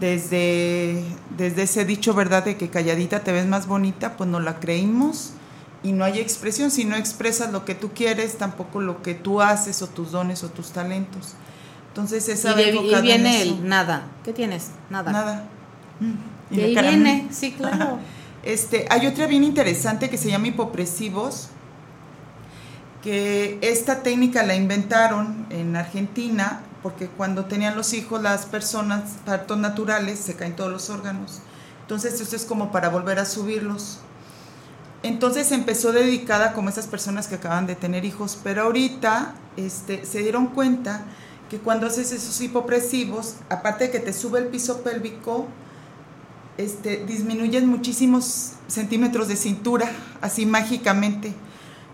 [0.00, 1.02] Desde,
[1.36, 5.32] desde ese dicho, ¿verdad?, de que calladita te ves más bonita, pues no la creímos
[5.82, 6.70] y no hay expresión.
[6.70, 10.44] Si no expresas lo que tú quieres, tampoco lo que tú haces o tus dones
[10.44, 11.34] o tus talentos.
[11.88, 14.04] Entonces Y, esa va de- y viene el nada.
[14.24, 14.70] ¿Qué tienes?
[14.90, 15.10] Nada.
[15.10, 15.44] Nada.
[16.00, 17.98] Mm, Y ahí viene, sí, claro.
[18.44, 21.48] Este, hay otra bien interesante que se llama hipopresivos,
[23.02, 29.58] que esta técnica la inventaron en Argentina porque cuando tenían los hijos las personas partos
[29.58, 31.40] naturales se caen todos los órganos.
[31.82, 33.98] Entonces esto es como para volver a subirlos.
[35.02, 40.18] Entonces empezó dedicada como esas personas que acaban de tener hijos, pero ahorita este, se
[40.20, 41.04] dieron cuenta
[41.48, 45.46] que cuando haces esos hipopresivos, aparte de que te sube el piso pélvico,
[46.58, 51.32] este, disminuyen muchísimos centímetros de cintura, así mágicamente.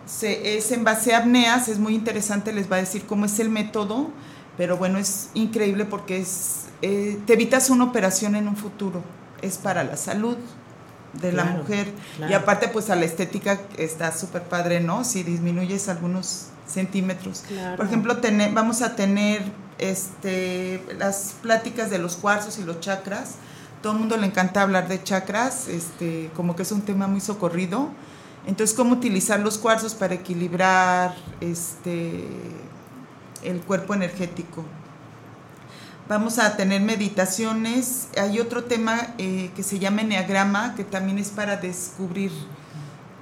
[0.06, 3.38] Se, es en base a apneas, es muy interesante, les va a decir cómo es
[3.38, 4.10] el método,
[4.56, 9.02] pero bueno, es increíble porque es, eh, te evitas una operación en un futuro,
[9.42, 10.36] es para la salud
[11.20, 12.32] de la mujer claro.
[12.32, 15.04] y aparte pues a la estética está súper padre, ¿no?
[15.04, 17.44] Si disminuyes algunos centímetros.
[17.46, 17.76] Claro.
[17.76, 19.42] Por ejemplo, tener, vamos a tener
[19.78, 23.34] este, las pláticas de los cuarzos y los chakras.
[23.82, 27.20] Todo el mundo le encanta hablar de chakras, este, como que es un tema muy
[27.20, 27.90] socorrido.
[28.46, 32.24] Entonces, cómo utilizar los cuarzos para equilibrar este,
[33.44, 34.64] el cuerpo energético.
[36.08, 38.08] Vamos a tener meditaciones.
[38.18, 42.30] Hay otro tema eh, que se llama enneagrama, que también es para descubrir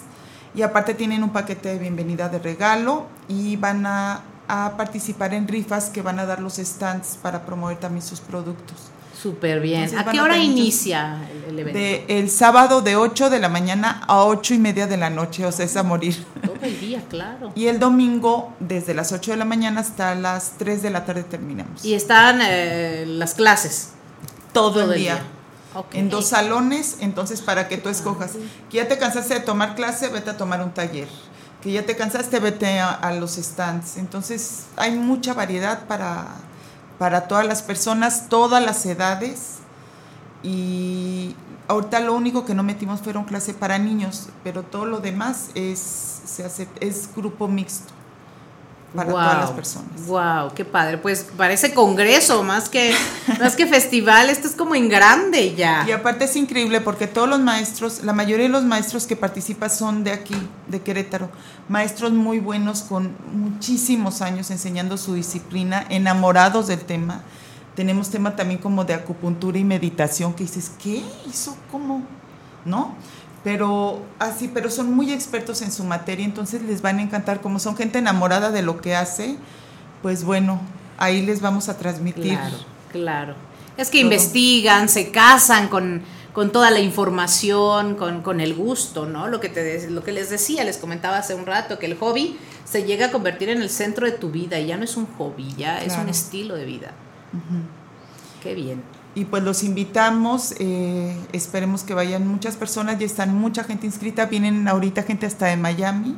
[0.54, 5.46] Y aparte tienen un paquete de bienvenida de regalo y van a, a participar en
[5.46, 8.90] rifas que van a dar los stands para promover también sus productos.
[9.20, 9.82] Súper bien.
[9.82, 11.78] Entonces ¿A qué hora inicia el, el evento?
[11.78, 15.44] De el sábado de 8 de la mañana a 8 y media de la noche,
[15.44, 16.24] o sea, es a morir.
[16.42, 17.52] Todo el día, claro.
[17.54, 21.24] Y el domingo, desde las 8 de la mañana hasta las 3 de la tarde
[21.24, 21.84] terminamos.
[21.84, 23.90] Y están eh, las clases.
[24.52, 25.22] todo, todo el el día.
[25.92, 28.32] En dos salones, entonces para que tú escojas.
[28.70, 31.08] Que ya te cansaste de tomar clase, vete a tomar un taller.
[31.62, 33.96] Que ya te cansaste, vete a, a los stands.
[33.96, 36.26] Entonces hay mucha variedad para,
[37.00, 39.60] para todas las personas, todas las edades.
[40.42, 41.34] Y
[41.66, 46.20] ahorita lo único que no metimos fueron clase para niños, pero todo lo demás es,
[46.80, 47.94] es grupo mixto
[48.94, 50.06] para todas las personas.
[50.06, 50.98] Wow, qué padre.
[50.98, 52.92] Pues parece congreso más que
[53.38, 54.30] más que festival.
[54.30, 55.84] Esto es como en grande ya.
[55.86, 59.70] Y aparte es increíble porque todos los maestros, la mayoría de los maestros que participan
[59.70, 60.36] son de aquí,
[60.68, 61.28] de Querétaro.
[61.68, 67.22] Maestros muy buenos con muchísimos años enseñando su disciplina, enamorados del tema.
[67.76, 71.02] Tenemos tema también como de acupuntura y meditación que dices, ¿qué?
[71.28, 72.02] ¿Eso cómo?
[72.64, 72.94] ¿No?
[73.42, 77.40] Pero así, pero son muy expertos en su materia, entonces les van a encantar.
[77.40, 79.36] Como son gente enamorada de lo que hace,
[80.02, 80.60] pues bueno,
[80.98, 82.36] ahí les vamos a transmitir.
[82.38, 82.56] Claro,
[82.92, 83.34] claro.
[83.76, 84.12] Es que Todo.
[84.12, 86.02] investigan, se casan con,
[86.34, 89.26] con toda la información, con, con el gusto, ¿no?
[89.26, 92.36] Lo que, te, lo que les decía, les comentaba hace un rato, que el hobby
[92.64, 95.06] se llega a convertir en el centro de tu vida y ya no es un
[95.16, 96.92] hobby, ya es un estilo de vida.
[98.42, 98.82] Qué bien.
[99.14, 104.26] Y pues los invitamos, eh, esperemos que vayan muchas personas, ya están mucha gente inscrita,
[104.26, 106.14] vienen ahorita gente hasta de Miami.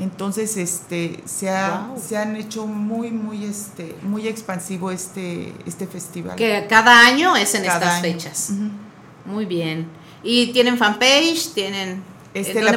[0.00, 2.00] Entonces, este, se, ha- Wow.
[2.00, 6.36] se han hecho muy, muy, este, muy expansivo este, este festival.
[6.36, 8.02] Que cada año es en Cada estas año.
[8.02, 8.50] fechas.
[9.26, 9.88] Muy bien.
[10.22, 11.52] ¿Y tienen fanpage?
[11.52, 12.02] ¿Tienen...?
[12.34, 12.72] Este, ¿en la,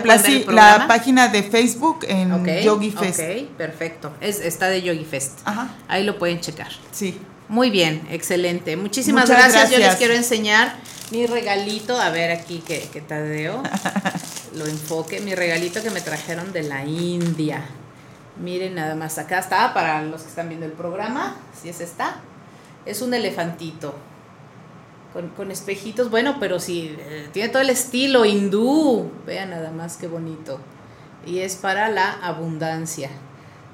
[0.78, 3.20] la página de Facebook en Ok, Yogi Fest.
[3.20, 4.12] Ok, perfecto.
[4.20, 5.40] Es, está de Yogi Fest.
[5.46, 5.76] Ajá.
[5.88, 6.70] Ahí lo pueden checar.
[6.92, 7.20] Sí.
[7.52, 8.78] Muy bien, excelente.
[8.78, 9.66] Muchísimas gracias.
[9.66, 9.98] Yo les gracias.
[9.98, 10.74] quiero enseñar
[11.12, 11.98] mi regalito.
[12.00, 13.62] A ver aquí que, que Tadeo
[14.56, 15.20] lo enfoque.
[15.20, 17.66] Mi regalito que me trajeron de la India.
[18.42, 19.18] Miren nada más.
[19.18, 21.36] Acá está para los que están viendo el programa.
[21.62, 22.22] Si es está.
[22.86, 23.96] Es un elefantito.
[25.12, 26.10] Con, con espejitos.
[26.10, 29.12] Bueno, pero sí, eh, tiene todo el estilo hindú.
[29.26, 30.58] Vean nada más qué bonito.
[31.26, 33.10] Y es para la abundancia.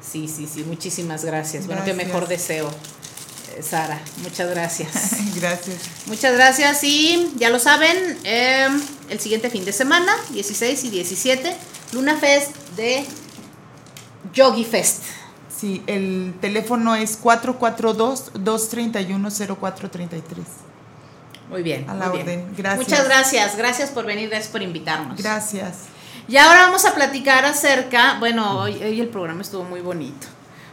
[0.02, 0.64] Sí, sí, sí.
[0.64, 1.68] Muchísimas gracias.
[1.68, 2.08] Bueno, qué Gracias.
[2.08, 2.72] mejor deseo.
[3.62, 5.18] Sara, muchas gracias.
[5.36, 5.78] Gracias.
[6.08, 8.68] Muchas gracias y ya lo saben, eh,
[9.10, 11.56] el siguiente fin de semana, 16 y 17,
[11.94, 13.06] Luna Fest de
[14.34, 15.04] Yogi Fest.
[15.56, 20.22] Sí, el teléfono es 442-231-0433.
[21.50, 21.90] Muy bien.
[21.90, 22.42] A la muy bien.
[22.42, 22.54] orden.
[22.56, 22.88] Gracias.
[22.88, 25.18] Muchas gracias, gracias por venir, gracias por invitarnos.
[25.18, 25.78] Gracias.
[26.28, 30.28] Y ahora vamos a platicar acerca, bueno, hoy, hoy el programa estuvo muy bonito.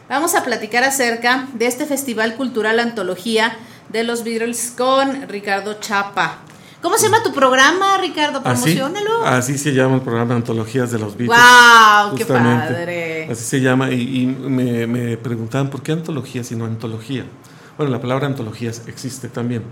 [0.07, 3.57] Vamos a platicar acerca de este Festival Cultural Antología
[3.89, 6.39] de los Beatles con Ricardo Chapa.
[6.81, 8.39] ¿Cómo se llama tu programa, Ricardo?
[8.43, 9.25] Así, Promocionalo.
[9.25, 11.35] así se llama el programa Antologías de los Beatles.
[11.35, 12.15] ¡Guau!
[12.15, 13.27] ¡Qué padre!
[13.31, 17.25] Así se llama y, y me, me preguntaban por qué antologías y no antología.
[17.75, 19.63] Bueno, la palabra antologías existe también.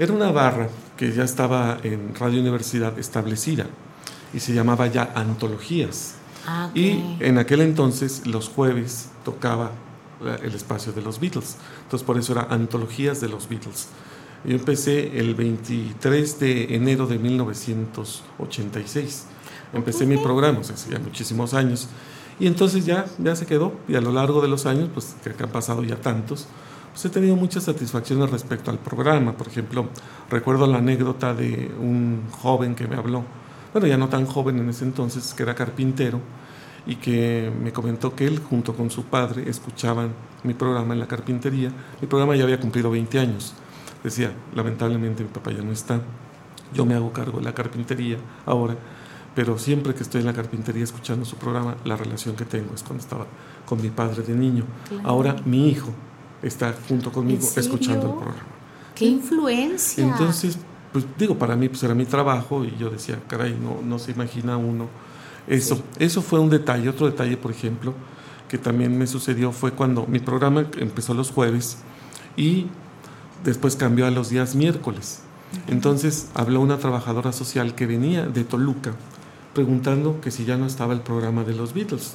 [0.00, 3.66] Era una barra que ya estaba en Radio Universidad establecida
[4.34, 6.16] y se llamaba ya Antologías.
[6.46, 6.76] Ah, ok.
[6.76, 9.72] Y en aquel entonces los jueves tocaba
[10.42, 11.56] el espacio de los Beatles.
[11.84, 13.88] Entonces por eso era Antologías de los Beatles.
[14.44, 19.26] Yo empecé el 23 de enero de 1986.
[19.72, 21.88] Empecé mi programa, o sea, hace ya muchísimos años.
[22.38, 23.72] Y entonces ya, ya se quedó.
[23.88, 26.46] Y a lo largo de los años, pues que han pasado ya tantos,
[26.92, 29.36] pues he tenido muchas satisfacciones respecto al programa.
[29.36, 29.88] Por ejemplo,
[30.30, 33.24] recuerdo la anécdota de un joven que me habló,
[33.76, 36.18] bueno, ya no tan joven en ese entonces, que era carpintero,
[36.86, 41.06] y que me comentó que él, junto con su padre, escuchaban mi programa en la
[41.06, 41.70] carpintería.
[42.00, 43.52] Mi programa ya había cumplido 20 años.
[44.02, 46.00] Decía, lamentablemente mi papá ya no está,
[46.72, 48.76] yo me hago cargo de la carpintería ahora,
[49.34, 52.82] pero siempre que estoy en la carpintería escuchando su programa, la relación que tengo es
[52.82, 53.26] cuando estaba
[53.66, 54.64] con mi padre de niño.
[54.88, 55.06] Claro.
[55.06, 55.90] Ahora mi hijo
[56.42, 58.46] está junto conmigo escuchando el programa.
[58.94, 60.02] ¡Qué influencia!
[60.02, 60.56] Entonces,
[60.96, 64.12] pues digo, para mí pues era mi trabajo y yo decía, caray, no, no se
[64.12, 64.88] imagina uno
[65.46, 65.82] eso.
[65.98, 66.88] Eso fue un detalle.
[66.88, 67.92] Otro detalle, por ejemplo,
[68.48, 71.76] que también me sucedió fue cuando mi programa empezó los jueves
[72.34, 72.68] y
[73.44, 75.20] después cambió a los días miércoles.
[75.68, 78.92] Entonces habló una trabajadora social que venía de Toluca
[79.52, 82.14] preguntando que si ya no estaba el programa de los Beatles.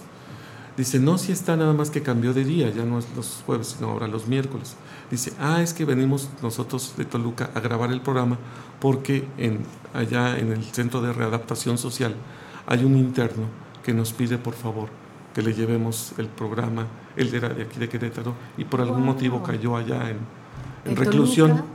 [0.78, 3.76] Dice, no, si está nada más que cambió de día, ya no es los jueves,
[3.78, 4.76] sino ahora los miércoles.
[5.10, 8.38] Dice, ah, es que venimos nosotros de Toluca a grabar el programa
[8.80, 9.60] porque en,
[9.94, 12.16] allá en el Centro de Readaptación Social
[12.68, 13.44] hay un interno
[13.84, 14.90] que nos pide por favor
[15.36, 16.88] que le llevemos el programa.
[17.16, 19.14] Él era de aquí de Querétaro y por algún Wow.
[19.14, 20.18] motivo cayó allá en,
[20.86, 21.50] en ¿En reclusión.
[21.50, 21.66] Toluca?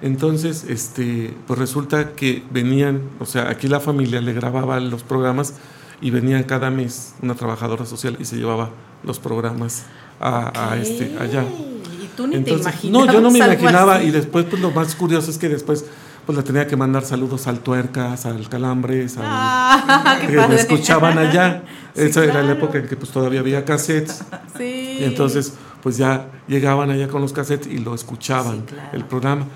[0.00, 5.54] Entonces, este, pues resulta que venían, o sea, aquí la familia le grababa los programas
[6.00, 8.70] y venían cada mes una trabajadora social y se llevaba
[9.04, 9.84] los programas
[10.20, 11.44] a, a este, allá.
[11.44, 13.06] Y tú ni Entonces, te imaginabas.
[13.06, 14.06] no, yo no me imaginaba así.
[14.06, 15.84] y después pues lo más curioso es que después
[16.26, 21.18] pues la tenía que mandar saludos al Tuercas, al Calambres, al, Ah, que me escuchaban
[21.18, 21.62] allá.
[21.94, 24.22] Sí, Esa era la época en que pues todavía había cassettes.
[24.56, 24.98] Sí.
[25.00, 29.46] Y entonces, pues ya llegaban allá con los cassettes y lo escuchaban, el programa.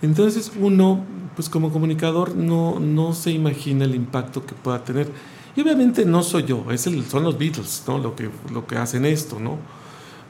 [0.00, 1.04] Entonces, uno,
[1.36, 5.10] pues como comunicador, no, no se imagina el impacto que pueda tener.
[5.60, 7.98] Y obviamente no soy yo, es el, son los Beatles, ¿no?
[7.98, 9.58] Lo que, lo que hacen esto, ¿no?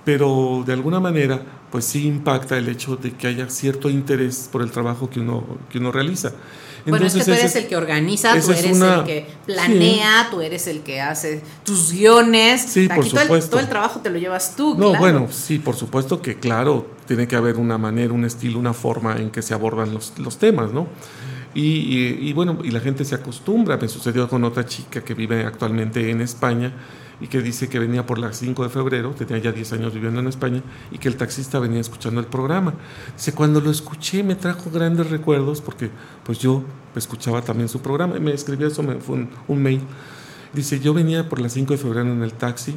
[0.04, 1.40] Pero de alguna manera,
[1.70, 5.44] pues sí impacta el hecho de que haya cierto interés por el trabajo que uno,
[5.70, 6.32] que uno realiza.
[6.84, 10.40] Bueno, es que tú eres el que organiza, tú eres una- el que planea, tú
[10.40, 12.62] eres el que hace tus guiones.
[12.62, 13.50] Sí, por Aquí todo el- supuesto.
[13.50, 14.98] Todo el, trabajo te lo llevas tú, No, claro.
[14.98, 19.16] bueno, sí, por supuesto que claro, tiene que haber una manera, un estilo, una forma
[19.18, 20.88] en que se abordan los, los temas, ¿no?
[21.54, 23.76] Y, bueno, y la gente se acostumbra.
[23.76, 26.72] Me sucedió con otra chica que vive actualmente en España
[27.20, 30.20] y que dice que venía por las 5 de febrero, tenía ya 10 años viviendo
[30.20, 32.72] en España, y que el taxista venía escuchando el programa.
[33.14, 35.90] Dice, cuando lo escuché me trajo grandes recuerdos porque
[36.24, 36.64] pues yo
[36.96, 38.16] escuchaba también su programa.
[38.16, 39.82] Y me escribió eso, me fue un, un mail.
[40.54, 42.74] Dice, yo venía por las 5 de febrero en el taxi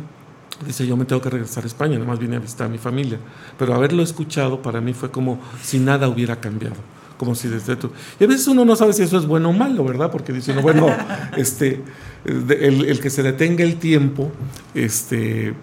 [0.65, 2.77] Dice, yo me tengo que regresar a España, nada más vine a visitar a mi
[2.77, 3.19] familia.
[3.57, 6.75] Pero haberlo escuchado para mí fue como si nada hubiera cambiado.
[7.17, 7.91] Como si desde tu...
[8.19, 10.11] Y a veces uno no sabe si eso es bueno o malo, ¿verdad?
[10.11, 10.87] Porque dice uno, bueno,
[11.37, 11.81] este,
[12.25, 14.31] el, el que se detenga el tiempo,
[14.73, 15.53] este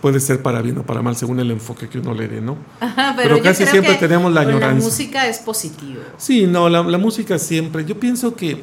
[0.00, 2.56] puede ser para bien o para mal según el enfoque que uno le dé, ¿no?
[2.80, 4.78] Ajá, Pero casi siempre tenemos la añoranza.
[4.78, 6.00] La música es positivo.
[6.16, 7.84] Sí, no, la, la música siempre.
[7.84, 8.62] Yo pienso que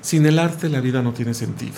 [0.00, 1.74] sin el arte la vida no tiene sentido.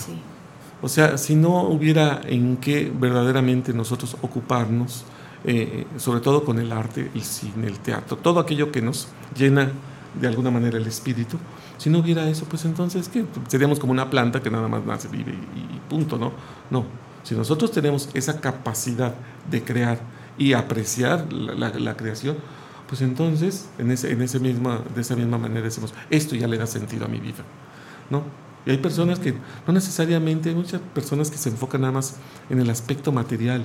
[0.83, 5.05] O sea, si no hubiera en qué verdaderamente nosotros ocuparnos,
[5.47, 9.71] eh, sobre todo con el arte, el cine, el teatro, todo aquello que nos llena
[10.21, 11.39] de alguna manera el espíritu,
[11.79, 13.25] si no hubiera eso, pues entonces, ¿qué?
[13.49, 16.33] Seríamos como una planta que nada más nace, vive y, punto, ¿no?
[16.71, 16.87] No.
[17.23, 19.15] Si nosotros tenemos esa capacidad
[19.51, 20.01] de crear
[20.39, 22.37] y apreciar la, la- la creación,
[22.89, 26.57] pues entonces, en, ese, en ese misma, de esa misma manera decimos, esto ya le
[26.57, 27.45] da sentido a mi vida,
[28.11, 28.23] ¿no?
[28.65, 29.35] Y hay personas que,
[29.67, 32.17] no necesariamente, hay muchas personas que se enfocan nada más
[32.51, 33.65] en el aspecto material,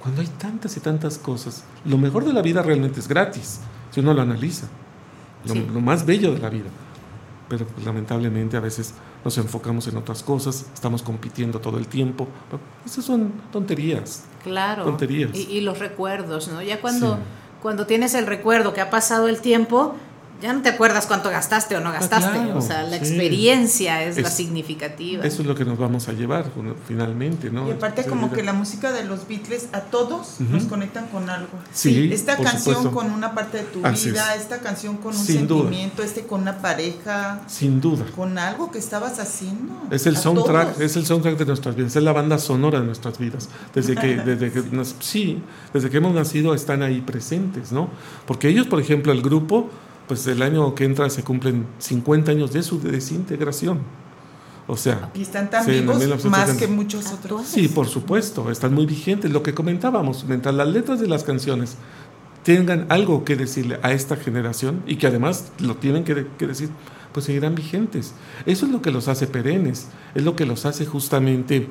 [0.00, 1.64] cuando hay tantas y tantas cosas.
[1.84, 4.66] Lo mejor de la vida realmente es gratis, si uno lo analiza,
[5.46, 5.66] lo, Sí.
[5.72, 6.68] lo más bello de la vida.
[7.48, 8.94] Pero pues, lamentablemente a veces
[9.24, 12.28] nos enfocamos en otras cosas, estamos compitiendo todo el tiempo.
[12.86, 14.24] Esas son tonterías.
[14.44, 14.84] Claro.
[14.84, 15.30] Tonterías.
[15.34, 16.62] Y, y los recuerdos, ¿no?
[16.62, 17.20] Ya cuando, Sí.
[17.60, 19.96] cuando tienes el recuerdo que ha pasado el tiempo,
[20.40, 22.26] ya no te acuerdas cuánto gastaste o no gastaste.
[22.28, 23.04] Ah, claro, o sea, la sí.
[23.04, 25.24] experiencia es, la significativa.
[25.24, 27.68] Eso es lo que nos vamos a llevar bueno, finalmente, ¿no?
[27.68, 31.48] Y aparte como que la música de los Beatles a todos nos conectan con algo.
[31.72, 32.98] Sí, esta por canción supuesto.
[32.98, 34.42] con una parte de tu Así vida, es.
[34.42, 35.62] esta canción con un Sin duda.
[35.62, 38.04] sentimiento, este con una pareja, Sin duda.
[38.16, 39.74] con algo que estabas haciendo.
[39.90, 40.80] Es el soundtrack, todos.
[40.80, 43.48] es el soundtrack de nuestras vidas, es la banda sonora de nuestras vidas.
[43.74, 47.88] Desde que, desde que nos- sí, desde que hemos nacido están ahí presentes, ¿no?
[48.26, 49.68] Porque ellos, por ejemplo, el grupo,
[50.10, 53.78] pues el año que entra se cumplen 50 años de su desintegración.
[54.66, 56.28] O sea, Y están tan vivos 1970.
[56.30, 57.46] más que muchos otros.
[57.46, 59.30] Sí, por supuesto, están muy vigentes.
[59.30, 61.76] Lo que comentábamos, mientras las letras de las canciones
[62.42, 66.70] tengan algo que decirle a esta generación y que además lo tienen que, que decir,
[67.12, 68.12] pues seguirán vigentes.
[68.46, 71.68] Eso es lo que los hace perennes, es lo que los hace justamente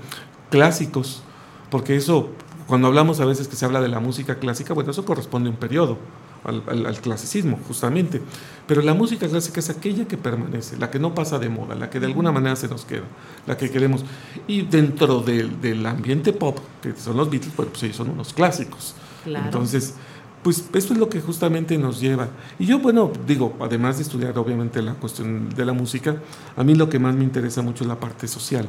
[0.50, 1.24] clásicos,
[1.70, 2.30] porque eso,
[2.68, 5.52] cuando hablamos a veces que se habla de la música clásica, bueno, eso corresponde a
[5.52, 5.98] un periodo.
[6.44, 8.22] Al, al- al clasicismo, justamente.
[8.66, 11.90] Pero la música clásica es aquella que permanece, la que no pasa de moda, la
[11.90, 13.04] que de alguna manera se nos queda,
[13.46, 14.06] la que queremos.
[14.48, 18.32] Y dentro del, del ambiente pop, que son los Beatles, bueno, pues ellos son unos
[18.34, 18.96] clásicos.
[19.26, 19.46] Claro.
[19.46, 19.96] Entonces,
[20.42, 22.30] pues eso es lo que justamente nos lleva.
[22.58, 26.16] Y yo, bueno, digo, además de estudiar obviamente la cuestión de la música,
[26.56, 28.66] a mí lo que más me interesa mucho es la parte social,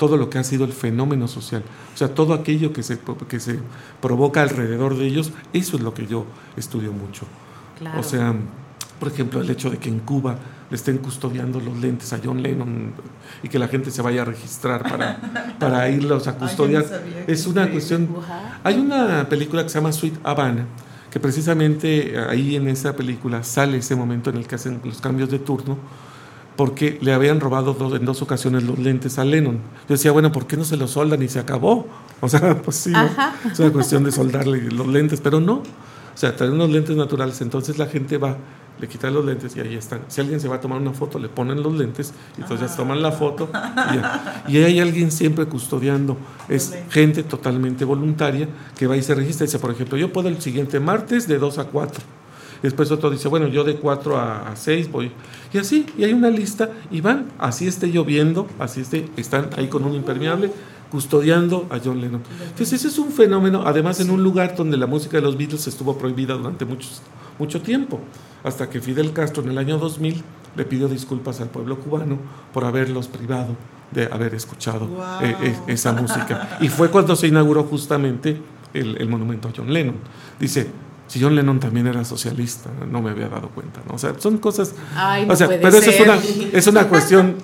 [0.00, 1.62] todo lo que ha sido el fenómeno social,
[1.94, 2.98] o sea, todo aquello que se,
[3.28, 3.58] que se
[4.00, 6.24] provoca alrededor de ellos, eso es lo que yo
[6.56, 7.26] estudio mucho.
[7.78, 8.00] Claro.
[8.00, 8.34] O sea,
[8.98, 10.38] por ejemplo, el hecho de que en Cuba
[10.70, 12.94] le estén custodiando los lentes a John Lennon
[13.42, 16.46] y que la gente se vaya a registrar para, para irlos a Ay, yo no
[16.46, 16.84] custodiar,
[17.26, 18.08] es una cuestión...
[18.64, 20.64] Hay una película que se llama Sweet Havana,
[21.10, 25.28] que precisamente ahí en esa película sale ese momento en el que hacen los cambios
[25.28, 25.76] de turno,
[26.60, 29.54] porque le habían robado dos- en dos ocasiones los lentes a Lennon.
[29.88, 31.86] Yo decía, bueno, ¿por qué no se los soldan y se acabó?
[32.20, 32.92] O sea, pues sí,
[33.50, 35.54] es una cuestión de soldarle los lentes, pero no.
[35.54, 35.64] O
[36.20, 38.36] sea, traen unos lentes naturales, entonces la gente va,
[38.78, 40.00] le quitan los lentes y ahí están.
[40.08, 42.76] Si alguien se va a tomar una foto, le ponen los lentes y entonces ya
[42.76, 43.48] toman la foto.
[43.54, 44.44] Y, ya.
[44.46, 46.18] Y hay alguien siempre custodiando.
[46.46, 48.46] Es gente totalmente voluntaria
[48.76, 51.38] que va y se registra y dice, por ejemplo, yo puedo el siguiente martes de
[51.38, 52.02] 2 a 4.
[52.60, 55.10] Y después otro dice, bueno, yo de 4 a, a 6 voy.
[55.52, 59.68] Y así, y hay una lista, y van, así esté lloviendo, así esté, están ahí
[59.68, 60.52] con un impermeable,
[60.90, 62.22] custodiando a John Lennon.
[62.42, 65.66] Entonces ese es un fenómeno, además en un lugar donde la música de los Beatles
[65.66, 67.00] estuvo prohibida durante muchos,
[67.38, 68.00] mucho tiempo,
[68.42, 70.22] hasta que Fidel Castro en el año 2000
[70.56, 72.18] le pidió disculpas al pueblo cubano
[72.52, 73.56] por haberlos privado
[73.92, 75.04] de haber escuchado Wow.
[75.22, 76.58] eh, eh, esa música.
[76.60, 78.36] Y fue cuando se inauguró justamente
[78.74, 79.94] el, el monumento a John Lennon.
[80.40, 80.70] Dice,
[81.10, 83.80] si John Lennon también era socialista, no me había dado cuenta.
[83.88, 83.96] ¿no?
[83.96, 84.76] O sea, son cosas...
[84.94, 86.08] Ay, no o sea, puede pero eso es ser.
[86.08, 86.20] una,
[86.52, 87.34] es una cuestión...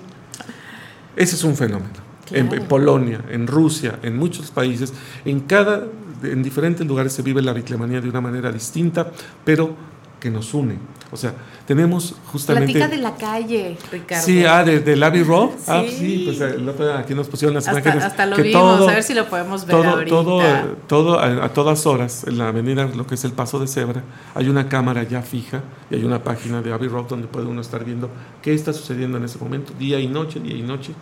[1.16, 1.90] Ese es un fenómeno.
[2.30, 4.92] En, en Polonia, en Rusia, en muchos países,
[5.24, 5.84] en cada,
[6.22, 9.10] en diferentes lugares se vive la bitlemanía de una manera distinta,
[9.44, 9.74] pero
[10.20, 10.78] que nos une.
[11.12, 11.34] O sea,
[11.66, 12.72] tenemos justamente...
[12.72, 14.24] Platica de la calle, Ricardo.
[14.26, 15.50] Sí, ah, de, del Abbey Road.
[15.68, 15.96] Ah, Sí.
[15.96, 18.04] sí, pues el otro día aquí nos pusieron las Hasta- imágenes.
[18.04, 20.10] hasta lo que vimos, a ver si lo podemos ver todo, ahorita.
[20.10, 23.60] Todo, eh, todo a, a todas horas, en la avenida, lo que es el Paso
[23.60, 24.02] de Cebra,
[24.34, 27.60] hay una cámara ya fija y hay una página de Abbey Road donde puede uno
[27.60, 28.10] estar viendo
[28.42, 30.92] qué está sucediendo en ese momento, día y noche, día y noche,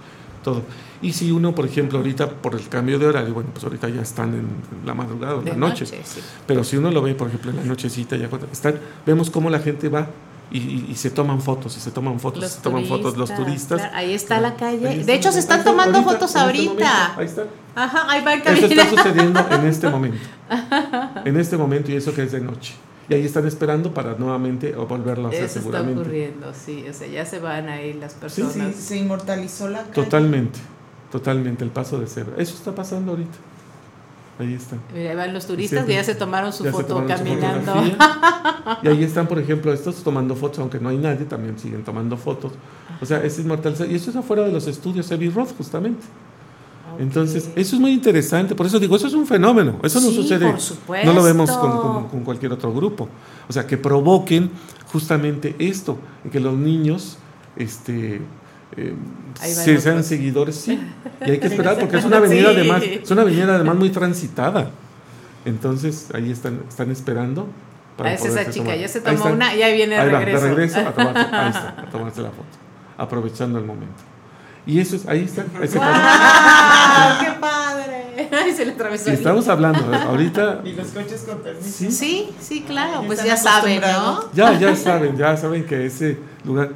[0.45, 0.63] todo.
[1.03, 4.03] Y si uno, por ejemplo, ahorita por el cambio de horario, bueno, pues ahorita ya
[4.03, 4.47] están en
[4.87, 5.85] la madrugada, en De la noche.
[5.85, 6.21] noche, sí.
[6.47, 9.51] Pero si uno lo ve, por ejemplo, en la nochecita, ya cuando están, vemos cómo
[9.51, 10.07] la gente va
[10.51, 10.59] y,
[10.91, 13.81] y- se toman fotos, y se toman fotos, y Los se toman fotos los turistas.
[13.81, 14.93] claro, ahí está la calle.
[14.93, 15.07] Está.
[15.07, 16.73] de hecho, se están tomando ahorita, fotos en este ahorita.
[17.15, 17.45] momento, ahí está.
[17.75, 20.19] Ajá, ahí va el Eso está sucediendo en este momento.
[21.25, 22.75] En este momento y eso que es de noche.
[23.09, 26.01] Y ahí están esperando para nuevamente volverlo a hacer Eso está seguramente.
[26.01, 26.85] ocurriendo, sí.
[26.89, 28.75] O sea, ya se van ahí las Sí, personas.
[28.75, 29.93] se inmortalizó la calle.
[29.93, 30.59] Totalmente,
[31.13, 32.35] totalmente, el paso de cebra.
[32.39, 33.37] Eso está pasando ahorita.
[34.39, 34.77] Ahí está.
[34.93, 37.75] Mira, ahí van los turistas que ya se tomaron su foto tomaron caminando.
[38.83, 42.17] y ahí están, por ejemplo, estos tomando fotos, aunque no hay nadie, también siguen tomando
[42.17, 42.53] fotos.
[43.01, 43.89] O sea, es inmortalizar.
[43.89, 46.03] Y eso es afuera de los estudios Abbey Road, justamente.
[46.99, 48.55] Entonces, eso es muy interesante.
[48.55, 49.79] Por eso digo, eso es un fenómeno.
[49.83, 50.51] Eso no Sí, sucede.
[50.51, 51.07] por supuesto.
[51.07, 53.09] No lo vemos con, con- con cualquier otro grupo.
[53.49, 54.51] O sea, que provoquen
[54.93, 55.99] justamente esto,
[56.31, 57.19] que los niños
[57.57, 58.21] este,
[58.77, 58.95] eh,
[59.41, 59.83] Ahí otros.
[59.83, 60.79] sean seguidores, sí.
[61.27, 62.57] Y hay que esperar porque es una avenida Sí.
[62.59, 64.71] además, es una avenida además muy transitada.
[65.45, 67.47] Entonces, ahí están, están esperando.
[67.99, 68.79] Ah, es esa chica, tomar.
[68.79, 70.45] ya se Ahí tomó una y ahí viene de Ahí va, regreso.
[70.45, 72.49] de regreso a tomarse, ahí está, a tomarse la foto,
[72.99, 73.95] aprovechando el momento.
[74.67, 75.45] Y eso es, ahí está.
[75.63, 77.21] ese caso.
[77.21, 78.29] ¡Qué padre!
[78.33, 81.69] Ay, se le atravesó el estamos hablando, eh, ahorita Y los coches con permiso.
[81.69, 81.91] Sí.
[81.91, 84.33] Sí, sí, claro, pues ya saben, ¿no?
[84.33, 86.71] Ya, ya saben, ya saben que ese lugar.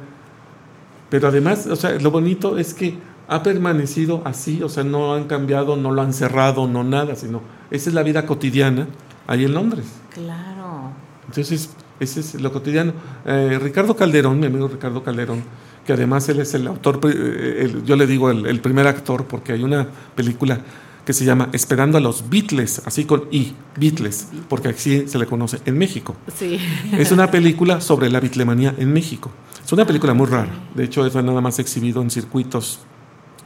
[1.09, 5.25] Pero además, o sea, lo bonito es que ha permanecido así, o sea, no han
[5.25, 8.87] cambiado, no lo han cerrado, no nada, sino esa es la vida cotidiana
[9.27, 9.85] ahí en Londres.
[10.13, 10.91] Claro.
[11.27, 11.69] Entonces,
[11.99, 12.93] ese es lo cotidiano.
[13.25, 15.43] Eh, Ricardo Calderón, mi amigo Ricardo Calderón,
[15.89, 19.25] que además él es el autor, eh, el- yo le digo el, el primer actor,
[19.25, 20.59] porque hay una película
[21.03, 25.25] que se llama Esperando a los Beatles, así con I, Beatles, porque así se le
[25.25, 26.15] conoce en México.
[26.37, 26.59] Sí.
[26.95, 29.31] Es una película sobre la bitlemanía en México.
[29.65, 30.51] Es una película muy rara.
[30.75, 32.81] De hecho, es nada más exhibido en circuitos,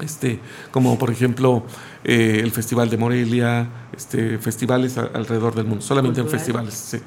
[0.02, 0.40] este,
[0.72, 1.64] como por ejemplo
[2.04, 6.74] eh, el Festival de Morelia, este, festivales a- alrededor del mundo, solamente en festivales.
[6.74, 6.98] sí.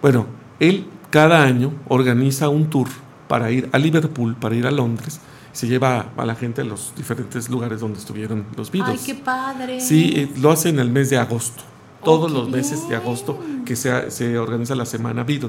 [0.00, 0.26] Bueno,
[0.58, 2.88] él cada año organiza un tour
[3.32, 5.18] para ir a Liverpool, para ir a Londres.
[5.54, 9.04] Se lleva a la gente a los diferentes lugares donde estuvieron los Ay, Beatles.
[9.04, 9.80] qué padre.
[9.80, 11.62] Sí, eh, lo hace en el mes de agosto.
[12.04, 15.48] Todos los meses de agosto que se, se organiza la semana Beatle.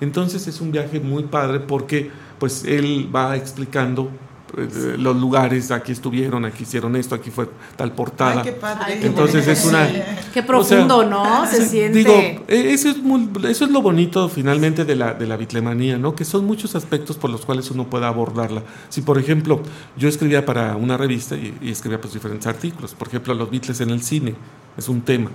[0.00, 2.08] Entonces es un viaje muy padre porque
[2.38, 4.10] pues él va explicando
[4.56, 8.42] eh, los lugares, aquí estuvieron, aquí hicieron esto, aquí fue tal portada.
[8.42, 8.84] Ay, qué padre.
[8.86, 9.88] Ay, qué Entonces es una...
[10.32, 11.46] Qué profundo, ¿no?
[11.46, 11.98] Se sí, siente.
[11.98, 15.96] Digo, eh, eso es, muy- eso es lo bonito finalmente de la, de la bitlemanía,
[15.98, 16.14] ¿no?
[16.14, 18.62] Que son muchos aspectos por los cuales uno puede abordarla.
[18.88, 19.60] Si, por ejemplo,
[19.96, 23.80] yo escribía para una revista y, y escribía pues diferentes artículos, por ejemplo, los Beatles
[23.80, 24.34] en el cine,
[24.76, 25.30] es un tema.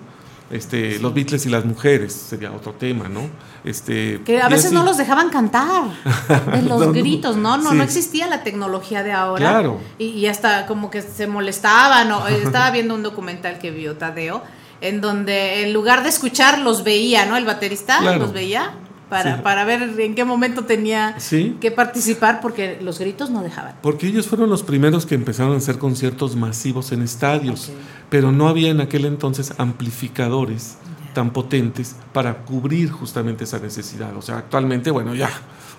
[0.49, 3.21] Este, Los Beatles y las mujeres sería otro tema, ¿no?
[3.63, 4.73] Este, Que a veces así.
[4.75, 5.83] no los dejaban cantar
[6.53, 7.57] de los No, gritos, ¿no?
[7.57, 7.77] No, Sí.
[7.77, 9.49] no existía la tecnología de ahora.
[9.51, 9.79] Claro.
[9.99, 12.11] Y, y hasta como que se molestaban.
[12.11, 14.41] O, eh, estaba viendo un documental que vio Tadeo,
[14.81, 17.35] en donde en lugar de escuchar los veía, ¿no?
[17.37, 18.17] El baterista Claro.
[18.19, 18.71] los veía
[19.09, 19.41] para, Sí.
[19.43, 21.57] para ver en qué momento tenía Sí.
[21.59, 23.75] que participar, porque los gritos no dejaban.
[23.81, 27.71] Porque ellos fueron los primeros que empezaron a hacer conciertos masivos en estadios,
[28.09, 30.77] pero no había en aquel entonces amplificadores
[31.13, 34.15] tan potentes para cubrir justamente esa necesidad.
[34.15, 35.29] O sea, actualmente, bueno, ya,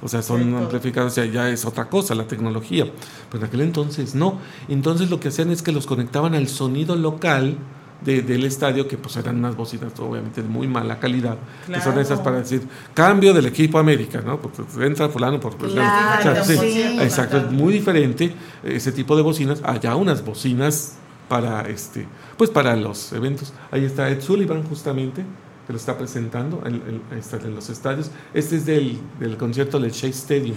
[0.02, 2.86] o sea, son amplificadores, ya, ya es otra cosa la tecnología,
[3.30, 4.38] pero en aquel entonces no.
[4.68, 7.56] Entonces lo que hacían es que los conectaban al sonido local
[8.04, 11.36] de- del estadio, que pues eran unas bocinas obviamente de muy mala calidad,
[11.66, 12.00] que son Claro.
[12.00, 12.62] esas para decir,
[12.94, 14.40] cambio del equipo América, ¿no?
[14.40, 15.56] Porque entra fulano por...
[15.56, 16.82] Claro, sí, sí.
[17.00, 18.32] Exacto, es muy diferente
[18.64, 19.60] ese tipo de bocinas.
[19.64, 20.94] Allá unas bocinas
[21.28, 23.52] para este, pues para los eventos.
[23.70, 25.24] Ahí está Ed Sullivan justamente
[25.66, 28.10] que lo está presentando el- ahí está, en los estadios.
[28.34, 30.56] Este es del, del concierto del Shea Stadium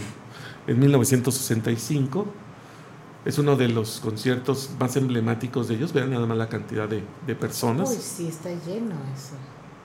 [0.65, 2.25] en 1965.
[3.25, 5.93] Es uno de los conciertos más emblemáticos de ellos.
[5.93, 7.89] Vean nada más la cantidad de, de personas.
[7.89, 9.35] Uy, sí, está lleno eso.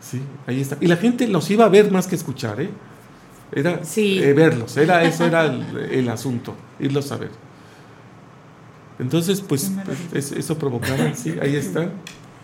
[0.00, 0.76] Sí, ahí está.
[0.80, 2.70] Y la gente los iba a ver más que escuchar, ¿eh?
[3.52, 4.18] Era Sí.
[4.22, 7.30] eh, verlos, era, eso era el, el asunto, irlos a ver.
[8.98, 9.70] Entonces, pues,
[10.12, 11.90] es- eso provocaba, sí, ahí está,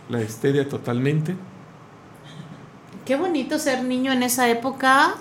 [0.09, 1.35] la histeria totalmente.
[3.05, 5.15] Qué bonito ser niño en esa época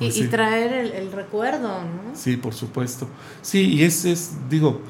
[0.00, 0.28] y, Pues y sí.
[0.28, 2.14] traer el, el recuerdo, ¿no?
[2.14, 3.06] Sí, por supuesto.
[3.42, 4.80] Sí, y es, es digo,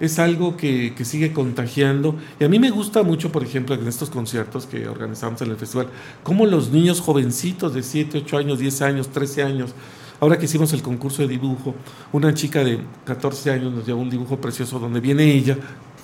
[0.00, 2.16] es algo que, que sigue contagiando.
[2.40, 5.56] Y a mí me gusta mucho, por ejemplo, en estos conciertos que organizamos en el
[5.56, 5.88] festival,
[6.22, 9.74] cómo los niños jovencitos de 7, 8 años, 10 años, 13 años,
[10.20, 11.74] ahora que hicimos el concurso de dibujo,
[12.12, 15.56] una chica de 14 años nos llevó un dibujo precioso donde viene ella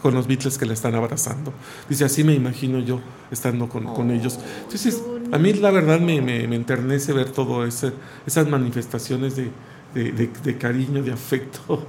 [0.02, 1.52] con los Beatles que la están abrazando.
[1.88, 4.38] Dice, así me imagino yo estando con, con ellos.
[4.62, 7.92] Entonces, a mí la verdad me, me, me enternece ver todo ese,
[8.26, 9.50] esas manifestaciones de,
[9.94, 11.86] de, de- de cariño, de afecto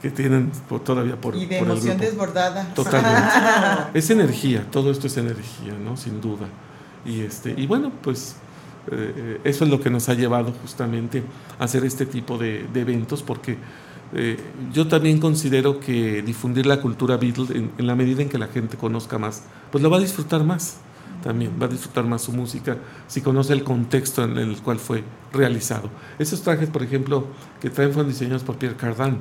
[0.00, 2.72] que tienen por- todavía por, Y de por emoción desbordada.
[2.74, 3.28] Totalmente.
[3.98, 5.96] es energía, todo esto es energía, ¿no?
[5.96, 6.46] Sin duda.
[7.04, 8.36] Y, este, y bueno, pues
[8.90, 11.22] eh, eh, eso es lo que nos ha llevado justamente
[11.58, 13.58] a hacer este tipo de, de eventos, porque
[14.14, 14.36] eh,
[14.72, 18.48] yo también considero que difundir la cultura Beatles, en, en la medida en que la
[18.48, 20.78] gente conozca más, pues lo va a disfrutar más.
[21.22, 25.04] también va a disfrutar más su música si conoce el contexto en el cual fue
[25.32, 25.90] realizado.
[26.18, 27.26] Esos trajes, por ejemplo,
[27.60, 29.18] que traen fueron diseñados por Pierre Cardin.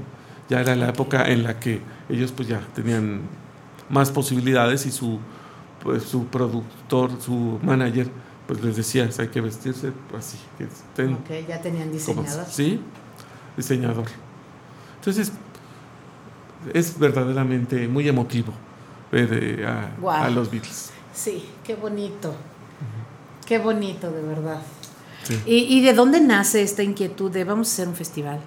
[0.50, 3.22] Ya era la época en la que ellos pues ya tenían
[3.90, 5.20] más posibilidades y su,
[5.84, 8.10] pues, su productor, su manager,
[8.48, 12.46] pues les decía, hay que vestirse así, que estén Ok, ya tenían como- diseñador.
[12.50, 12.82] sí,
[13.56, 14.06] diseñador.
[14.96, 15.32] Entonces,
[16.74, 18.52] es verdaderamente muy emotivo
[19.12, 20.92] ver eh, a, los Beatles.
[21.14, 22.34] Sí, qué bonito.
[23.46, 24.62] Qué bonito, de verdad.
[25.24, 25.42] Sí.
[25.46, 28.40] ¿Y, y de dónde nace esta inquietud de vamos a hacer un festival?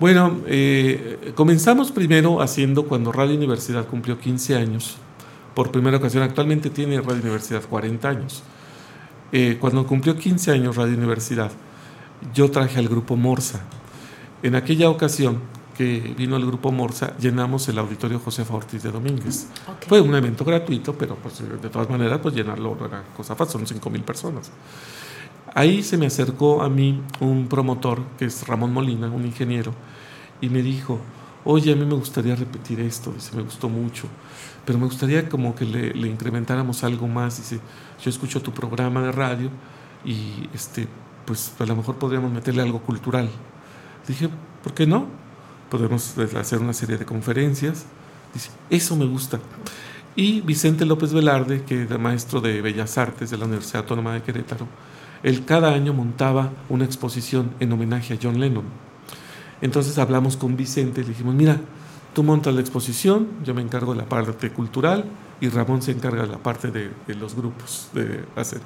[0.00, 4.96] Bueno, eh, comenzamos primero haciendo cuando Radio Universidad cumplió 15 años,
[5.56, 8.44] por primera ocasión, actualmente tiene Radio Universidad 40 años.
[9.32, 11.50] Eh, cuando cumplió 15 años Radio Universidad,
[12.32, 13.64] yo traje al grupo Morsa.
[14.44, 15.40] En aquella ocasión
[15.76, 19.48] que vino el grupo Morsa, llenamos el auditorio Josefa Ortiz de Domínguez.
[19.88, 23.54] Fue un evento gratuito, pero pues, de todas maneras, pues llenarlo no era cosa fácil,
[23.54, 24.52] son 5 mil personas.
[25.54, 29.72] Ahí se me acercó a mí un promotor, que es Ramón Molina, un ingeniero,
[30.40, 31.00] y me dijo,
[31.44, 34.06] oye, a mí me gustaría repetir esto, dice, me gustó mucho,
[34.64, 37.60] pero me gustaría como que le, incrementáramos algo más, dice,
[38.02, 39.50] yo escucho tu programa de radio
[40.04, 40.86] y este,
[41.24, 43.30] pues a lo mejor podríamos meterle algo cultural.
[44.06, 44.28] Dije,
[44.62, 45.06] ¿por qué no?
[45.70, 47.86] Podemos eh, hacer una serie de conferencias.
[48.32, 49.40] Dice, eso me gusta.
[50.16, 54.22] Y Vicente López Velarde, que era maestro de Bellas Artes de la Universidad Autónoma de
[54.22, 54.66] Querétaro,
[55.22, 58.64] él cada año montaba una exposición en homenaje a John Lennon.
[59.60, 61.60] Entonces hablamos con Vicente y le dijimos, mira,
[62.14, 65.04] tú montas la exposición, yo me encargo de la parte cultural
[65.40, 68.60] y Ramón se encarga de la parte de, de los grupos de hacer.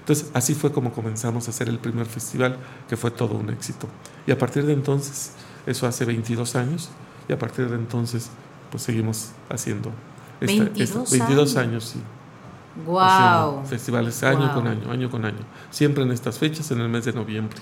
[0.00, 2.56] Entonces así fue como comenzamos a hacer el primer festival,
[2.88, 3.88] que fue todo un éxito.
[4.26, 5.32] Y a partir de entonces,
[5.66, 6.88] eso hace 22 años,
[7.28, 8.30] y a partir de entonces,
[8.70, 9.90] pues seguimos haciendo.
[10.40, 11.68] esta- 22 22 años.
[11.68, 12.00] años, sí.
[12.86, 13.64] ¡Wow!
[13.66, 14.54] festivales año Wow.
[14.54, 15.38] con año, año con año.
[15.70, 17.58] Siempre en estas fechas, en el mes de noviembre.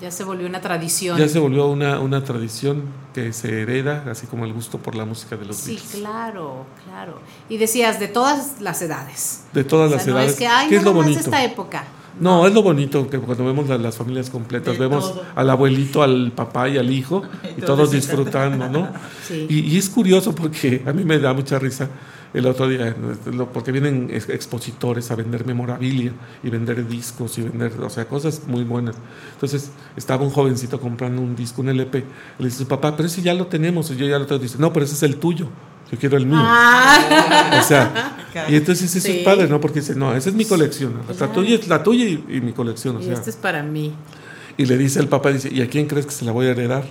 [0.00, 1.16] Ya se volvió una tradición.
[1.16, 2.82] Ya se volvió una, una tradición
[3.14, 5.94] que se hereda, así como el gusto por la música de los Sí, Beatles.
[6.00, 7.20] claro, claro.
[7.48, 9.44] Y decías, de todas las edades.
[9.52, 10.32] De todas O sea, las no edades.
[10.32, 11.20] es que, ay, ¿Qué no es lo bonito?
[11.20, 11.84] esta época.
[12.18, 15.22] No, es lo bonito que cuando vemos la- las familias completas, De vemos todo.
[15.36, 17.22] al abuelito, al papá y al hijo,
[17.56, 18.88] y todos disfrutando, ¿no?
[19.26, 19.46] Sí.
[19.48, 21.88] Y, y es curioso porque a mí me da mucha risa
[22.34, 22.96] el otro día,
[23.52, 26.12] porque vienen ex- expositores a vender memorabilia
[26.42, 28.96] y vender discos y vender, o sea, cosas muy buenas.
[29.34, 32.04] Entonces estaba un jovencito comprando un disco, un LP,
[32.38, 34.72] le dice, papá, pero ese ya lo tenemos, y yo ya lo tengo, dice, no,
[34.72, 35.48] pero ese es el tuyo,
[35.90, 36.38] yo quiero el mío.
[36.40, 37.58] Ah.
[37.60, 38.16] O sea,
[38.48, 39.18] y entonces eso Sí.
[39.18, 39.60] es padre, ¿no?
[39.60, 42.52] Porque dice, no, esa es mi colección, la tuya es la tuya y, y mi
[42.52, 43.14] colección, o Y sea.
[43.14, 43.92] este es para mí.
[44.56, 46.50] Y le dice el papá, dice, ¿y a quién crees que se la voy a
[46.50, 46.84] heredar?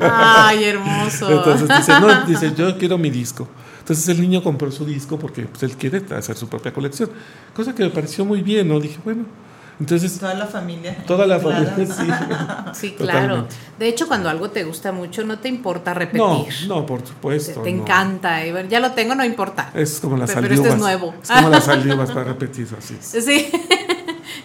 [0.00, 1.28] Ay, hermoso.
[1.38, 3.48] Entonces dice, no, dice, yo quiero mi disco.
[3.80, 7.10] Entonces el niño compró su disco porque pues, él quiere hacer su propia colección.
[7.54, 8.78] Cosa que me pareció muy bien, ¿no?
[8.78, 9.24] Dije, bueno,
[9.80, 10.18] entonces...
[10.18, 11.04] Toda la familia.
[11.06, 11.64] Toda la Claro.
[11.66, 12.08] familia, sí.
[12.88, 13.20] Sí, claro.
[13.28, 13.56] Totalmente.
[13.78, 16.20] De hecho, cuando algo te gusta mucho, no te importa repetir.
[16.20, 17.62] No, no, por te, supuesto.
[17.62, 17.82] te no.
[17.82, 18.44] encanta.
[18.46, 19.70] Y bueno, ya lo tengo, no importa.
[19.74, 21.14] Es como las Pero- pero este es nuevo.
[21.22, 22.96] Es como las saliuvas para repetir, así.
[23.00, 23.50] Sí,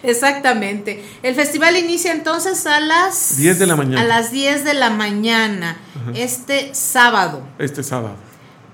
[0.04, 1.02] exactamente.
[1.22, 4.00] El festival inicia entonces a las 10 de la mañana.
[4.00, 6.12] A las 10 de la mañana, Ajá.
[6.14, 7.42] este sábado.
[7.58, 8.16] Este sábado.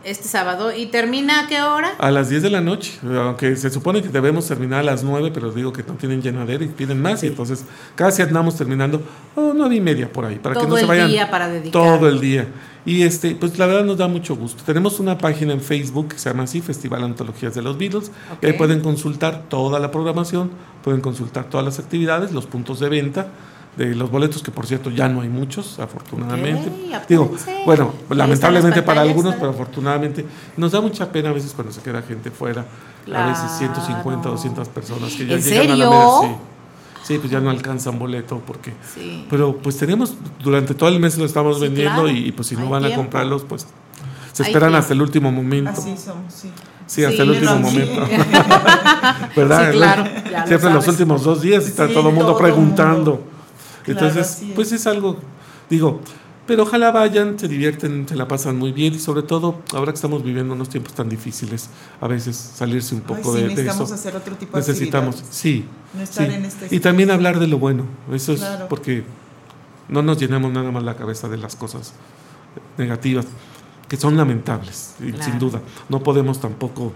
[0.03, 0.75] Este sábado.
[0.75, 1.93] ¿Y termina a qué hora?
[1.99, 5.31] A las 10 de la noche, aunque se supone que debemos terminar a las 9,
[5.35, 9.03] pero digo que no tienen llenadera y piden más, y entonces casi andamos terminando
[9.35, 11.49] oh, 9 y media por ahí, para que Todo no se el vayan día para
[11.49, 11.73] dedicar.
[11.73, 12.49] todo el día.
[12.87, 14.63] Y este, pues la verdad nos da mucho gusto.
[14.65, 18.47] Tenemos una página en Facebook que se llama así, Festival Antologías de los Beatles, y
[18.47, 20.51] ahí pueden consultar toda la programación,
[20.83, 23.29] pueden consultar todas las actividades, los puntos de venta
[23.77, 26.69] de los boletos, que por cierto ya no hay muchos, afortunadamente.
[26.97, 27.33] Ok, Digo,
[27.65, 29.39] bueno, lamentablemente para algunos, ¿no?
[29.39, 32.67] pero afortunadamente nos da mucha pena a veces cuando se queda gente fuera,
[33.15, 36.37] a veces 150, 200 personas que ya ¿En llegan a la mera, sí.
[37.03, 38.75] Sí, pues ya no alcanzan boleto porque...
[38.95, 39.27] Sí.
[39.31, 40.15] Pero pues tenemos,
[40.45, 42.11] durante todo el mes lo estamos Sí, vendiendo claro.
[42.11, 43.01] y, y, pues si no Hay van tiempo.
[43.01, 43.67] a comprarlos, pues
[44.33, 45.71] se esperan hasta el último momento.
[45.71, 46.51] Así somos, sí.
[46.87, 47.63] Sí, hasta Sí, el último sí.
[47.63, 48.03] momento.
[49.37, 49.71] ¿Verdad?
[49.73, 52.39] Sí, claro, ya lo Siempre los últimos dos días está Sí, todo el mundo todo
[52.39, 53.11] preguntando.
[53.13, 53.25] mundo.
[53.85, 54.53] Claro, Entonces, es.
[54.55, 55.17] pues es algo,
[55.69, 56.01] digo,
[56.47, 59.97] pero ojalá vayan, se divierten, se la pasan muy bien y sobre todo, ahora que
[59.97, 61.71] estamos viviendo unos tiempos tan difíciles,
[62.01, 63.95] a veces salirse un Ay, poco sí, de- de, necesitamos eso.
[63.95, 65.65] hacer otro tipo de Necesitamos, sí.
[65.95, 66.35] No estar sí.
[66.35, 69.05] en este y también hablar de lo bueno, eso es porque
[69.89, 71.93] no nos llenamos nada más la cabeza de las cosas
[72.79, 73.27] negativas,
[73.89, 75.23] que son lamentables, Claro.
[75.25, 75.61] sin duda.
[75.89, 76.93] No podemos tampoco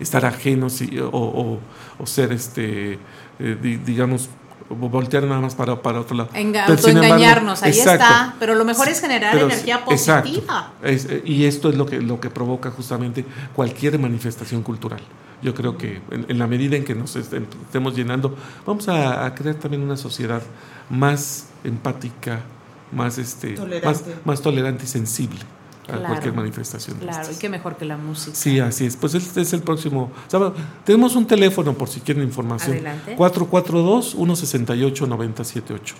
[0.00, 1.58] estar ajenos y- o, o-
[1.98, 2.98] o ser, este,
[3.38, 4.28] eh, di- digamos,
[4.70, 6.30] voltear nada más para, para otro lado.
[6.32, 8.04] Enga- Pero, sin embargo, autoengañarnos, ahí exacto.
[8.04, 8.34] está.
[8.38, 10.28] Pero lo mejor es generar Pero- energía exacto.
[10.30, 10.72] positiva.
[10.82, 13.24] Es- eh, y esto es lo que, lo que provoca justamente
[13.54, 15.00] cualquier manifestación cultural.
[15.42, 18.34] Yo creo que en, en la medida en que nos est- estemos llenando,
[18.66, 20.42] vamos a, a crear también una sociedad
[20.88, 22.40] más empática,
[22.92, 23.86] más, este, Tolerante.
[23.88, 25.40] más, más tolerante y sensible
[25.84, 26.06] a Claro.
[26.08, 26.96] cualquier manifestación.
[26.98, 28.34] Claro, y qué mejor que la música.
[28.36, 28.96] Sí, así es.
[28.96, 30.54] Pues este es el próximo sábado.
[30.84, 32.72] Tenemos un teléfono por si quieren información.
[32.72, 33.16] Adelante.
[33.16, 35.94] 442-168-978.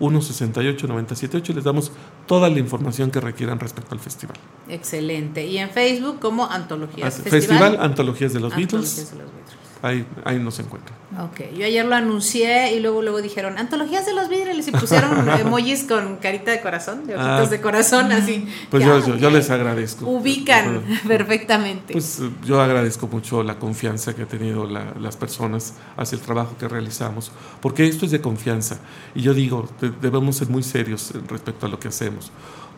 [0.00, 1.92] 442-168-978 y les damos
[2.26, 4.36] toda la información que requieran respecto al festival.
[4.68, 5.46] Excelente.
[5.46, 9.10] Y en Facebook como Antologías Así- Festival Antologías de los Antologías Beatles.
[9.12, 9.57] de los Beatles.
[9.80, 10.98] Ahí, ahí nos encuentran.
[11.20, 15.28] Ok, yo ayer lo anuncié y luego luego dijeron antologías de los Beatles y pusieron
[15.40, 17.50] emojis con carita de corazón, de ojitos Ah.
[17.50, 18.46] de corazón, así.
[18.70, 20.04] Pues Ya, yo, yo, yo les agradezco.
[20.06, 21.92] Ubican perfectamente.
[21.92, 26.22] Pues eh, yo agradezco mucho la confianza que han tenido la- las personas hacia el
[26.22, 28.78] trabajo que realizamos, porque esto es de confianza.
[29.14, 32.30] Y yo digo, de- debemos ser muy serios respecto a lo que hacemos,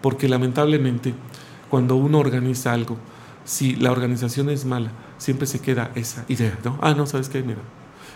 [0.03, 1.15] porque lamentablemente
[1.69, 2.97] cuando uno organiza algo,
[3.45, 4.91] si la organización es mala,
[5.21, 6.79] siempre se queda esa idea, ¿no?
[6.81, 7.43] Ah, no, ¿sabes qué?
[7.43, 7.61] Mira.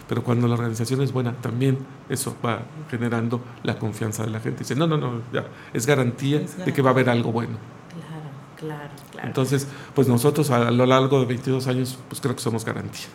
[0.09, 1.79] Pero cuando la organización es buena, también
[2.09, 4.61] eso va generando la confianza de la gente.
[4.61, 7.57] Dice, no, no, no, ya, es garantía de que va a haber algo bueno.
[8.59, 9.29] Claro, claro, claro.
[9.29, 13.07] Entonces, pues nosotros a lo largo de 22 años, pues creo que somos garantía.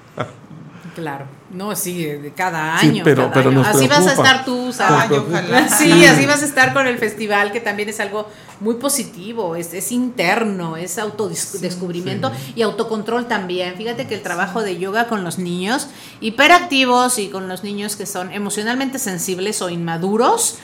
[0.99, 3.03] Claro, no, sí, de cada Sí, año.
[3.05, 3.59] pero- cada pero año.
[3.59, 5.67] nos así vas a estar tú, ojalá.
[5.77, 8.27] Sí, así vas a estar con el festival, que también es algo
[8.59, 13.75] muy positivo, es, es interno, es autodescubrimiento y autocontrol también.
[13.75, 15.87] Fíjate que el trabajo de yoga con los niños
[16.19, 20.57] hiperactivos y con los niños que son emocionalmente sensibles o inmaduros,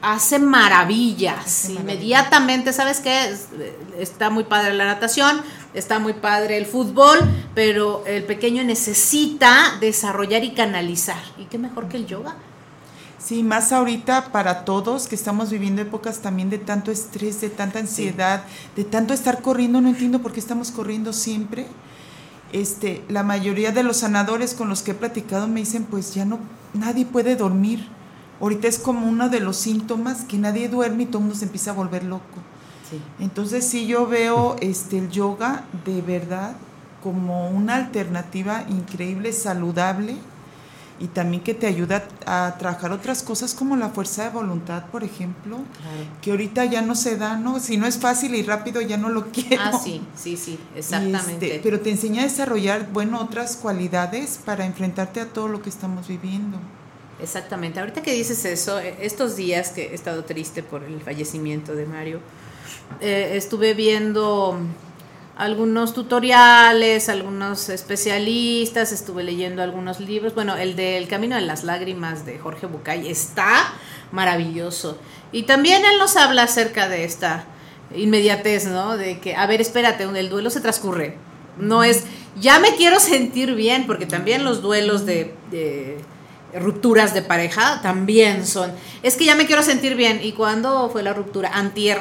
[0.00, 1.68] hace maravillas.
[1.70, 3.28] Inmediatamente, ¿sabes qué?
[3.30, 3.48] Es-
[3.98, 5.40] Está muy padre la natación,
[5.74, 7.18] está muy padre el fútbol,
[7.54, 11.22] pero el pequeño necesita desarrollar y canalizar.
[11.38, 12.36] ¿Y qué mejor que el yoga?
[13.18, 17.80] Sí, más ahorita para todos que estamos viviendo épocas también de tanto estrés, de tanta
[17.80, 18.44] ansiedad,
[18.76, 21.66] de tanto estar corriendo, no entiendo por qué estamos corriendo siempre.
[22.52, 26.24] Este, la mayoría de los sanadores con los que he platicado me dicen, pues ya
[26.24, 26.38] no,
[26.74, 27.88] nadie puede dormir.
[28.40, 31.44] Ahorita es como uno de los síntomas que nadie duerme y todo el mundo se
[31.44, 32.47] empieza a volver loco.
[33.20, 36.56] Entonces sí yo veo este el yoga de verdad
[37.02, 40.16] como una alternativa increíble, saludable
[41.00, 45.04] y también que te ayuda a trabajar otras cosas como la fuerza de voluntad, por
[45.04, 45.58] ejemplo,
[46.20, 47.60] que ahorita ya no se da, ¿no?
[47.60, 49.62] Si no es fácil y rápido ya no lo quiero.
[49.62, 51.46] Ah, sí, sí, sí, Y, exactamente.
[51.46, 55.68] este, pero te enseña a desarrollar, bueno, otras cualidades para enfrentarte a todo lo que
[55.68, 56.58] estamos viviendo.
[57.20, 57.78] Exactamente.
[57.80, 61.86] Ahorita que dices eso, eh, estos días que he estado triste por el fallecimiento de
[61.86, 62.20] Mario,
[63.00, 64.58] eh, estuve viendo
[65.36, 70.34] algunos tutoriales, algunos especialistas, estuve leyendo algunos libros.
[70.34, 73.72] Bueno, el de El Camino de las Lágrimas de Jorge Bucay está
[74.10, 74.98] maravilloso.
[75.30, 77.44] Y también él nos habla acerca de esta
[77.94, 78.96] inmediatez, ¿no?
[78.96, 81.16] De que, a ver, espérate, el duelo se transcurre.
[81.56, 82.04] No es,
[82.40, 85.98] ya me quiero sentir bien, porque también los duelos de, de
[86.54, 90.20] rupturas de pareja también son, es que ya me quiero sentir bien.
[90.22, 91.50] ¿Y cuándo fue la ruptura?
[91.52, 92.00] Antier.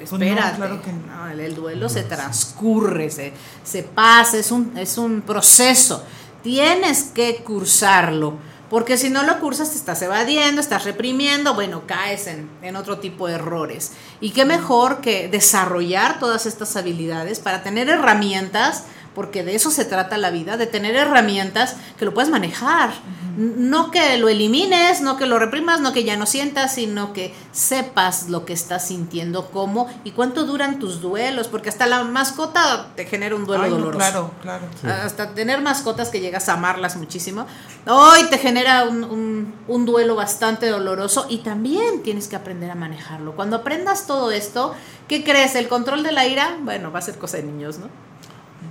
[0.00, 0.56] Ah, espérate.
[0.56, 3.32] claro que No, el, el duelo se transcurre, se,
[3.64, 6.04] se pasa, es un, es un proceso.
[6.42, 8.34] Tienes que cursarlo.
[8.68, 12.98] Porque si no lo cursas, te estás evadiendo, estás reprimiendo, bueno, caes en, en otro
[12.98, 13.92] tipo de errores.
[14.20, 18.84] Y qué mejor que desarrollar todas estas habilidades para tener herramientas,
[19.16, 22.90] porque de eso se trata la vida, de tener herramientas que lo puedas manejar.
[23.36, 27.34] No que lo elimines, no que lo reprimas, no que ya no sientas, sino que
[27.52, 32.88] sepas lo que estás sintiendo, cómo y cuánto duran tus duelos, porque hasta la mascota
[32.94, 33.98] te genera un duelo Ay, doloroso.
[33.98, 35.02] claro, claro.
[35.04, 37.46] Hasta tener mascotas que llegas a amarlas muchísimo.
[37.86, 42.74] Hoy te genera un, un- un duelo bastante doloroso y también tienes que aprender a
[42.74, 43.34] manejarlo.
[43.36, 44.74] Cuando aprendas todo esto,
[45.08, 45.54] ¿qué crees?
[45.56, 46.56] ¿El control de la ira?
[46.62, 47.88] Bueno, va a ser cosa de niños, ¿no?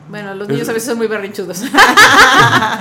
[0.09, 1.61] Bueno, los Es- niños a veces son muy berrinchudos.
[1.63, 1.69] Es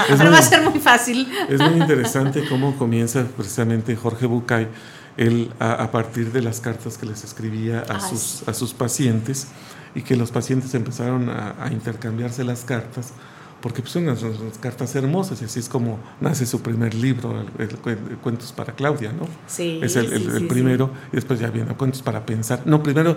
[0.08, 1.28] Pero muy- va a ser muy fácil.
[1.48, 4.68] Es muy interesante cómo comienza precisamente Jorge Bucay,
[5.16, 8.74] él a, a partir de las cartas que les escribía a, Ay, sus, a sus
[8.74, 9.46] pacientes
[9.94, 13.12] y que los pacientes empezaron a, a intercambiarse las cartas,
[13.60, 17.40] porque pues, son unas, unas cartas hermosas y así es como nace su primer libro,
[17.58, 19.26] el, el cuen- el Cuentos para Claudia, ¿no?
[19.46, 22.62] Sí, es el, sí, sí, primero y después ya viene Cuentos para Pensar.
[22.66, 23.16] No, primero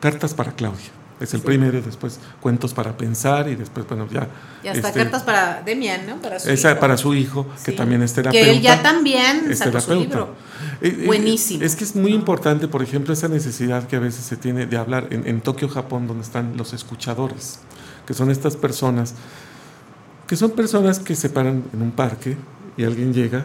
[0.00, 0.90] Cartas para Claudia.
[1.20, 1.46] Es el Sí.
[1.46, 4.28] primero y después Cuentos para Pensar y después, bueno, ya...
[4.62, 6.16] Y hasta este, cartas para Demian, ¿no?
[6.22, 6.80] Para su esa hijo.
[6.80, 8.44] para su hijo, que también es terapeuta.
[8.44, 10.34] Que él ya también es sacó su libro.
[10.80, 11.64] Eh, eh, Buenísimo.
[11.64, 14.76] Es que es muy importante, por ejemplo, esa necesidad que a veces se tiene de
[14.76, 17.58] hablar en, en Tokio, Japón, donde están los escuchadores,
[18.06, 19.14] que son estas personas,
[20.28, 22.36] que son personas que se paran en un parque
[22.76, 23.44] y alguien llega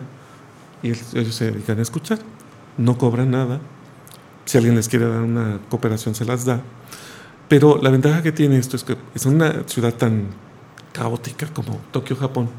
[0.84, 2.19] y el- ellos se dedican a escuchar.
[2.78, 3.59] No cobran nada.
[4.45, 6.61] Si alguien les quiere dar una cooperación, se las da.
[7.54, 10.26] Pero la ventaja que tiene esto es que es una ciudad tan
[10.91, 12.49] caótica como Tokio, Japón,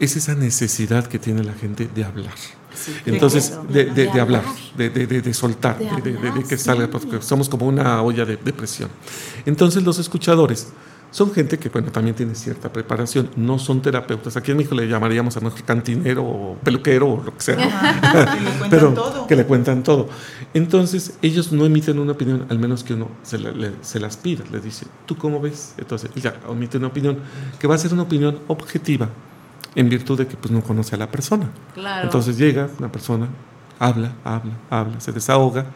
[0.00, 2.32] es esa necesidad que tiene la gente de hablar.
[2.74, 4.42] Sí, Entonces, de, de- De de hablar,
[4.74, 6.64] de, soltar, De que sí.
[6.64, 8.88] salga, porque somos como una olla de presión.
[9.44, 10.68] Entonces, los escuchadores
[11.12, 14.36] son gente que, bueno, también tiene cierta preparación, no son terapeutas.
[14.36, 17.56] Aquí en México le llamaríamos a nuestro cantinero o peluquero o lo que sea.
[17.64, 19.26] Ajá, que le cuentan Pero todo.
[19.28, 20.08] que le cuentan todo.
[20.54, 24.16] Entonces, ellos no emiten una opinión, al menos que uno se, la- le- se las
[24.16, 25.74] pida, le dice, ¿tú cómo ves?
[25.78, 27.18] Entonces, ya emite una opinión,
[27.60, 29.08] que va a ser una opinión objetiva,
[29.74, 31.50] en virtud de que pues, no conoce a la persona.
[31.74, 32.04] Claro.
[32.04, 33.28] Entonces llega una persona,
[33.78, 35.66] habla, habla, habla, se desahoga.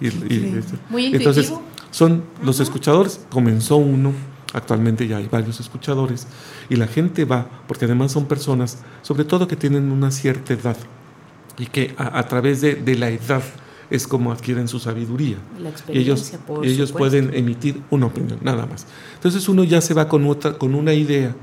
[0.00, 0.62] Y, y- Increíble.
[0.90, 1.52] Muy entonces,
[1.90, 4.12] son los escuchadores, comenzó uno,
[4.54, 6.26] actualmente ya hay varios escuchadores,
[6.70, 10.76] y la gente va, porque además son personas, sobre todo que tienen una cierta edad,
[11.58, 13.42] y que a, a través de, de la edad
[13.90, 15.36] es como adquieren su sabiduría.
[15.60, 16.32] La Y ellos,
[16.62, 18.86] y ellos pueden emitir una opinión, nada más.
[19.14, 21.34] Entonces uno ya se va con, otra, con una idea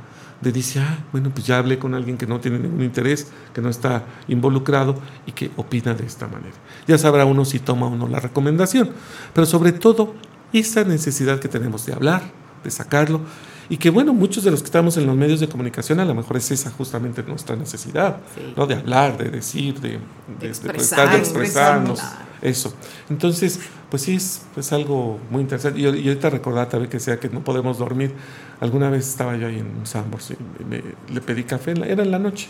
[0.41, 3.61] de dice, ah, bueno, pues ya hablé con alguien que no tiene ningún interés, que
[3.61, 4.95] no está involucrado
[5.27, 6.55] y que opina de esta manera.
[6.87, 8.89] Ya sabrá uno si toma o no la recomendación,
[9.33, 10.15] pero sobre todo
[10.51, 12.23] esa necesidad que tenemos de hablar,
[12.63, 13.21] de sacarlo,
[13.69, 16.13] y que bueno, muchos de los que estamos en los medios de comunicación a lo
[16.13, 18.53] mejor es esa justamente nuestra necesidad, Sí.
[18.57, 18.67] ¿no?
[18.67, 19.99] De hablar, de decir, de, de-
[20.39, 22.01] de expresar, de expresarnos,
[22.41, 22.73] eso.
[23.09, 23.59] Entonces,
[23.89, 25.79] pues sí, es pues algo muy interesante.
[25.79, 28.13] Y, y ahorita recordar también que sea que no podemos dormir.
[28.59, 30.83] Alguna vez estaba yo ahí en un Sambors y me-
[31.13, 32.47] le pedí café, en la- era en la noche,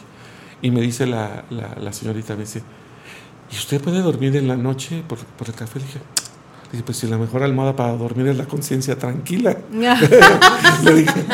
[0.62, 2.64] y me dice la, la, la señorita, me dice,
[3.52, 5.80] ¿y usted puede dormir en la noche por, por el café?
[5.80, 6.00] Le dije,
[6.72, 9.58] dije, pues si la mejor almohada para dormir es la conciencia tranquila.
[10.84, 11.26] Le dije,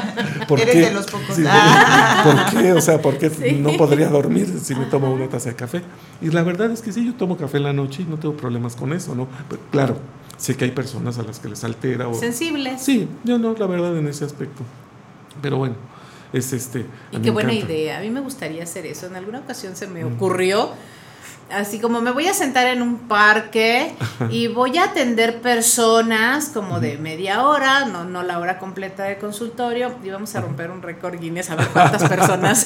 [0.47, 0.81] ¿por Eres qué?
[0.81, 1.35] de los pocos.
[1.35, 2.21] Sí, Ah.
[2.51, 2.73] ¿Por qué?
[2.73, 3.53] O sea, ¿por qué Sí.
[3.61, 5.81] no podría dormir si me tomo una taza de café?
[6.21, 8.35] Y la verdad es que sí, yo tomo café en la noche y no tengo
[8.35, 9.27] problemas con eso, ¿no?
[9.49, 9.97] Pero, claro,
[10.38, 12.13] sé que hay personas a las que les altera o...
[12.13, 12.81] Sensibles.
[12.81, 14.63] Sí, yo no, la verdad, en ese aspecto.
[15.41, 15.75] Pero bueno,
[16.33, 16.85] es este...
[17.11, 17.73] Y qué buena encanta.
[17.73, 17.97] idea.
[17.99, 19.05] A mí me gustaría hacer eso.
[19.07, 20.71] En alguna ocasión se me ocurrió.
[21.49, 23.95] Así como me voy a sentar en un parque
[24.29, 29.17] y voy a atender personas como de media hora, no, no la hora completa de
[29.17, 32.65] consultorio, y vamos a romper un récord Guinness a ver cuántas personas,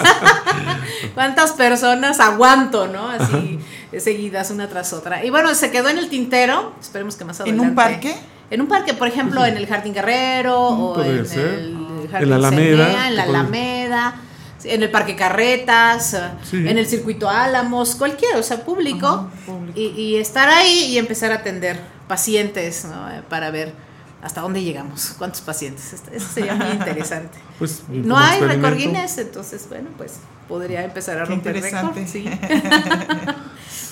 [1.13, 3.07] cuántas personas aguanto, ¿no?
[3.09, 3.59] Así
[3.99, 5.23] seguidas una tras otra.
[5.25, 7.69] Y bueno, se quedó en el tintero, esperemos que más ¿En adelante.
[7.69, 8.15] un parque?
[8.49, 11.47] En un parque, por ejemplo, en el Jardín Guerrero o podría en ser.
[11.47, 14.15] el En Jardín la Alameda, Cenea, en la Alameda,
[14.63, 16.15] en el Parque Carretas,
[16.49, 16.57] Sí.
[16.57, 19.29] en el Circuito Álamos, cualquiera, o sea, público,
[19.75, 23.07] Y, y estar ahí y empezar a atender pacientes ¿no?
[23.29, 23.73] Para ver
[24.21, 25.93] hasta dónde llegamos, cuántos pacientes.
[26.11, 27.37] Eso sería muy interesante.
[27.59, 30.13] Pues, No hay récord Guinness, entonces, bueno, pues
[30.47, 31.95] podría empezar a Qué romper récord.
[32.07, 32.25] Sí.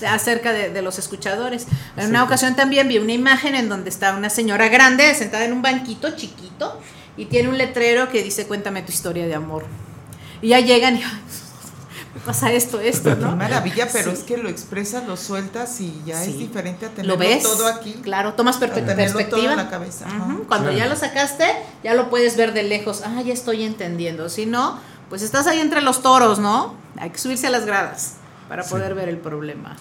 [0.07, 1.67] Acerca de, de los escuchadores.
[1.97, 5.53] En una ocasión también vi una imagen en donde está una señora grande sentada en
[5.53, 6.79] un banquito chiquito
[7.17, 9.65] y tiene un letrero que dice cuéntame tu historia de amor.
[10.41, 11.21] Y ya llegan y "Ay,
[12.15, 13.35] me pasa esto, esto, Qué ¿no?
[13.35, 14.17] maravilla, pero Sí.
[14.17, 16.31] es que lo expresas, lo sueltas y ya Sí.
[16.31, 17.43] es diferente a tenerlo ¿Lo ves?
[17.43, 17.93] todo aquí.
[18.01, 19.29] Claro, tomas tenerlo perspectiva.
[19.29, 20.05] todo en la cabeza.
[20.47, 21.45] Cuando ya lo sacaste,
[21.83, 23.01] ya lo puedes ver de lejos.
[23.05, 24.29] Ah, ya estoy entendiendo.
[24.29, 24.79] Si no,
[25.09, 26.75] pues estás ahí entre los toros, ¿no?
[26.97, 28.13] Hay que subirse a las gradas
[28.47, 29.75] para poder ver el problema.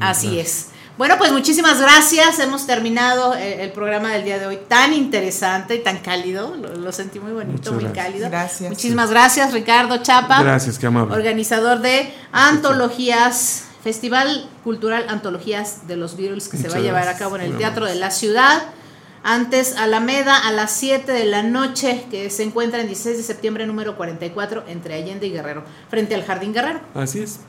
[0.00, 0.68] Así es.
[0.98, 2.38] Bueno, pues muchísimas gracias.
[2.38, 6.56] Hemos terminado eh, el programa del día de hoy tan interesante y tan cálido.
[6.56, 8.06] Lo, lo sentí muy bonito, Muchas muy gracias.
[8.06, 8.30] cálido.
[8.30, 8.70] Gracias.
[8.70, 10.42] Muchísimas gracias, Ricardo Chapa.
[10.42, 11.14] Gracias, qué amable.
[11.14, 17.18] Organizador de Antologías, Festival Cultural Antologías de los Beatles que se va a llevar a
[17.18, 18.62] cabo en el muy Teatro de la Ciudad.
[19.22, 23.66] Antes Alameda a las 7 de la noche, que se encuentra en 16 de septiembre
[23.66, 26.80] número 44 entre Allende y Guerrero, frente al Jardín Guerrero.
[26.94, 27.40] Así es.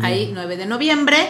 [0.00, 1.28] Ahí 9 de noviembre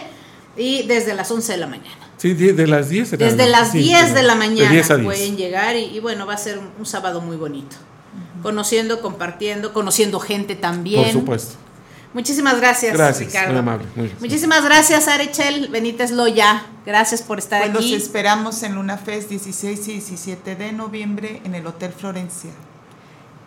[0.57, 1.97] y desde las 11 de la mañana.
[2.17, 3.13] Sí, de las 10.
[3.13, 5.05] era- Desde las sí, 10 de la de mañana 10 a 10.
[5.05, 7.75] pueden llegar y, y bueno, va a ser un, un sábado muy bonito.
[8.41, 11.03] Conociendo, compartiendo, conociendo gente también.
[11.03, 11.55] Por supuesto.
[12.13, 13.49] Muchísimas gracias, Gracias, Ricardo.
[13.51, 13.85] muy amable.
[13.95, 14.11] Muy.
[14.21, 16.63] Muchísimas gracias, Arechel Benítez Loya.
[16.85, 17.95] Gracias por estar Pues los aquí.
[17.95, 22.51] esperamos en Luna Fest 16 y 17 de noviembre en el Hotel Florencia.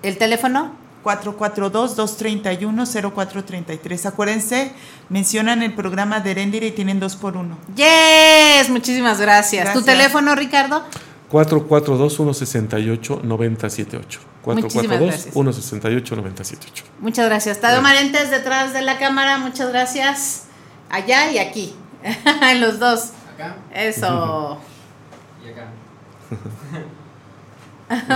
[0.02, 0.72] ¿El teléfono?
[1.09, 4.06] 442-231-0433.
[4.06, 4.72] Acuérdense,
[5.09, 7.56] mencionan el programa de Erendira y tienen dos por uno.
[7.74, 9.72] Yes, muchísimas gracias.
[9.72, 9.96] ¿Tu Gracias.
[9.96, 10.84] teléfono, Ricardo?
[11.30, 14.18] 442-168-978.
[14.44, 15.34] Muchísimas gracias.
[15.34, 16.84] 442-168-978.
[17.00, 17.61] Muchas gracias.
[17.61, 20.44] Tadeo Marentes detrás de la cámara, muchas gracias.
[20.90, 21.74] Allá y aquí.
[22.42, 23.11] en los dos.
[23.34, 23.56] Acá.
[23.74, 24.59] Eso.
[25.44, 25.68] Y acá.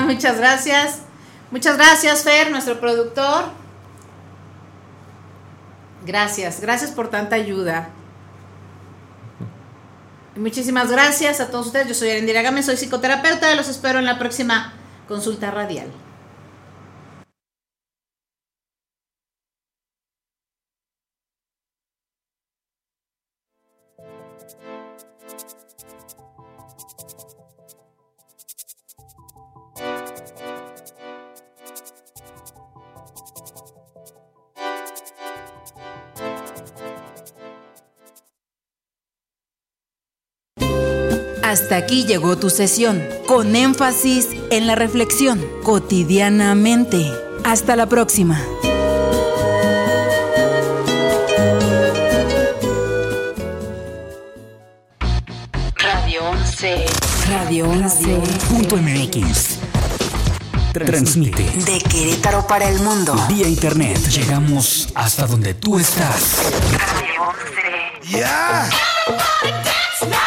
[0.07, 1.03] muchas gracias.
[1.53, 3.45] Muchas gracias, Fer, nuestro productor.
[6.07, 7.91] Gracias, gracias por tanta ayuda.
[10.35, 11.89] Y muchísimas gracias a todos ustedes.
[11.89, 13.55] Yo soy Arendira Gámez, soy psicoterapeuta.
[13.55, 14.73] Los espero en la próxima
[15.07, 15.89] consulta radial.
[41.73, 47.11] Hasta aquí llegó tu sesión, con énfasis en la reflexión, cotidianamente.
[47.45, 48.45] Hasta la próxima.
[55.77, 56.87] Radio 11.
[57.31, 58.21] Radio 11.
[58.51, 59.59] Punto MX.
[60.75, 61.43] Transmite.
[61.43, 63.15] De Querétaro para el mundo.
[63.31, 63.99] Vía internet.
[64.11, 66.37] Llegamos hasta donde tú estás.
[68.11, 68.69] Yeah.